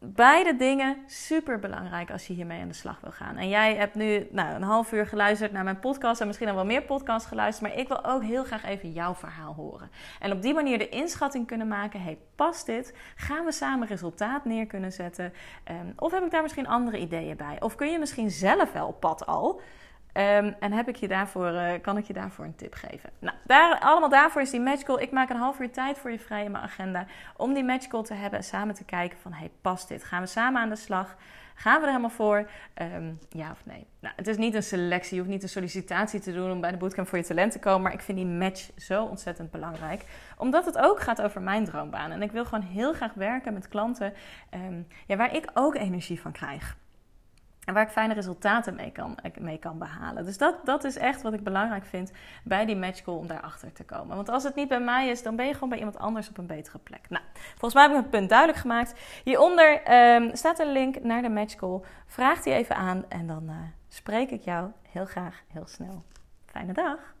Beide 0.00 0.56
dingen 0.56 0.96
super 1.06 1.58
belangrijk 1.58 2.10
als 2.10 2.26
je 2.26 2.32
hiermee 2.32 2.60
aan 2.60 2.68
de 2.68 2.74
slag 2.74 3.00
wil 3.00 3.10
gaan. 3.10 3.36
En 3.36 3.48
jij 3.48 3.74
hebt 3.74 3.94
nu 3.94 4.28
nou, 4.30 4.54
een 4.54 4.62
half 4.62 4.92
uur 4.92 5.06
geluisterd 5.06 5.52
naar 5.52 5.64
mijn 5.64 5.78
podcast 5.78 6.20
en 6.20 6.26
misschien 6.26 6.48
al 6.48 6.54
wel 6.54 6.64
meer 6.64 6.82
podcasts 6.82 7.28
geluisterd, 7.28 7.68
maar 7.68 7.78
ik 7.78 7.88
wil 7.88 8.04
ook 8.04 8.22
heel 8.22 8.44
graag 8.44 8.64
even 8.64 8.92
jouw 8.92 9.14
verhaal 9.14 9.54
horen. 9.54 9.90
En 10.20 10.32
op 10.32 10.42
die 10.42 10.54
manier 10.54 10.78
de 10.78 10.88
inschatting 10.88 11.46
kunnen 11.46 11.68
maken: 11.68 12.02
hey, 12.02 12.18
past 12.34 12.66
dit? 12.66 12.94
Gaan 13.16 13.44
we 13.44 13.52
samen 13.52 13.88
resultaat 13.88 14.44
neer 14.44 14.66
kunnen 14.66 14.92
zetten? 14.92 15.32
Um, 15.70 15.92
of 15.96 16.12
heb 16.12 16.24
ik 16.24 16.30
daar 16.30 16.42
misschien 16.42 16.68
andere 16.68 16.98
ideeën 16.98 17.36
bij? 17.36 17.56
Of 17.60 17.74
kun 17.74 17.90
je 17.90 17.98
misschien 17.98 18.30
zelf 18.30 18.72
wel 18.72 18.86
op 18.86 19.00
pad 19.00 19.26
al? 19.26 19.60
Ehm, 20.18 20.52
en 20.60 20.72
heb 20.72 20.88
ik 20.88 20.96
je 20.96 21.08
daarvoor, 21.08 21.52
uh, 21.52 21.70
kan 21.82 21.96
ik 21.96 22.04
je 22.04 22.12
daarvoor 22.12 22.44
een 22.44 22.54
tip 22.56 22.74
geven. 22.74 23.10
Nou, 23.18 23.36
daar, 23.44 23.78
allemaal 23.80 24.08
daarvoor 24.08 24.42
is 24.42 24.50
die 24.50 24.60
matchcall. 24.60 25.02
Ik 25.02 25.10
maak 25.10 25.30
een 25.30 25.36
half 25.36 25.60
uur 25.60 25.70
tijd 25.70 25.98
voor 25.98 26.10
je 26.10 26.18
vrij 26.18 26.44
in 26.44 26.50
mijn 26.50 26.64
agenda 26.64 27.06
om 27.36 27.54
die 27.54 27.64
matchcall 27.64 28.02
te 28.02 28.14
hebben 28.14 28.38
en 28.38 28.44
samen 28.44 28.74
te 28.74 28.84
kijken 28.84 29.18
van, 29.18 29.32
hey, 29.32 29.50
past 29.60 29.88
dit? 29.88 30.04
Gaan 30.04 30.20
we 30.20 30.26
samen 30.26 30.60
aan 30.60 30.68
de 30.68 30.76
slag? 30.76 31.16
Gaan 31.54 31.74
we 31.74 31.80
er 31.80 31.86
helemaal 31.86 32.10
voor? 32.10 32.50
Ehm, 32.74 33.12
ja 33.28 33.50
of 33.50 33.60
nee? 33.64 33.86
Nou, 34.00 34.14
het 34.16 34.26
is 34.26 34.36
niet 34.36 34.54
een 34.54 34.62
selectie. 34.62 35.14
Je 35.14 35.20
hoeft 35.20 35.32
niet 35.32 35.42
een 35.42 35.48
sollicitatie 35.48 36.20
te 36.20 36.32
doen 36.32 36.50
om 36.50 36.60
bij 36.60 36.70
de 36.70 36.76
bootcamp 36.76 37.08
voor 37.08 37.18
je 37.18 37.24
talent 37.24 37.52
te 37.52 37.58
komen. 37.58 37.82
Maar 37.82 37.92
ik 37.92 38.00
vind 38.00 38.18
die 38.18 38.26
match 38.26 38.70
zo 38.76 39.04
ontzettend 39.04 39.50
belangrijk. 39.50 40.04
Omdat 40.36 40.64
het 40.64 40.78
ook 40.78 41.00
gaat 41.00 41.22
over 41.22 41.40
mijn 41.40 41.64
droombaan. 41.64 42.10
En 42.10 42.22
ik 42.22 42.32
wil 42.32 42.44
gewoon 42.44 42.64
heel 42.64 42.92
graag 42.92 43.14
werken 43.14 43.52
met 43.52 43.68
klanten 43.68 44.12
um, 44.54 44.86
ja, 45.06 45.16
waar 45.16 45.34
ik 45.34 45.50
ook 45.54 45.74
energie 45.74 46.20
van 46.20 46.32
krijg. 46.32 46.76
En 47.68 47.74
waar 47.74 47.82
ik 47.82 47.88
fijne 47.88 48.14
resultaten 48.14 48.74
mee 48.74 48.90
kan, 48.90 49.18
mee 49.38 49.58
kan 49.58 49.78
behalen. 49.78 50.24
Dus 50.24 50.38
dat, 50.38 50.54
dat 50.64 50.84
is 50.84 50.96
echt 50.96 51.22
wat 51.22 51.32
ik 51.32 51.42
belangrijk 51.42 51.84
vind 51.84 52.12
bij 52.44 52.64
die 52.64 52.76
matchcall 52.76 53.14
om 53.14 53.26
daarachter 53.26 53.72
te 53.72 53.84
komen. 53.84 54.16
Want 54.16 54.28
als 54.28 54.42
het 54.42 54.54
niet 54.54 54.68
bij 54.68 54.80
mij 54.80 55.08
is, 55.08 55.22
dan 55.22 55.36
ben 55.36 55.46
je 55.46 55.52
gewoon 55.52 55.68
bij 55.68 55.78
iemand 55.78 55.98
anders 55.98 56.28
op 56.28 56.38
een 56.38 56.46
betere 56.46 56.78
plek. 56.78 57.06
Nou, 57.08 57.24
volgens 57.48 57.74
mij 57.74 57.82
heb 57.82 57.92
ik 57.92 57.98
het 57.98 58.10
punt 58.10 58.28
duidelijk 58.28 58.58
gemaakt. 58.58 58.94
Hieronder 59.24 59.94
um, 60.14 60.36
staat 60.36 60.58
een 60.58 60.72
link 60.72 61.02
naar 61.02 61.22
de 61.22 61.28
matchcall. 61.28 61.80
Vraag 62.06 62.42
die 62.42 62.52
even 62.52 62.76
aan 62.76 63.04
en 63.08 63.26
dan 63.26 63.44
uh, 63.46 63.54
spreek 63.88 64.30
ik 64.30 64.42
jou 64.42 64.70
heel 64.90 65.06
graag 65.06 65.42
heel 65.52 65.66
snel. 65.66 66.02
Fijne 66.46 66.72
dag! 66.72 67.17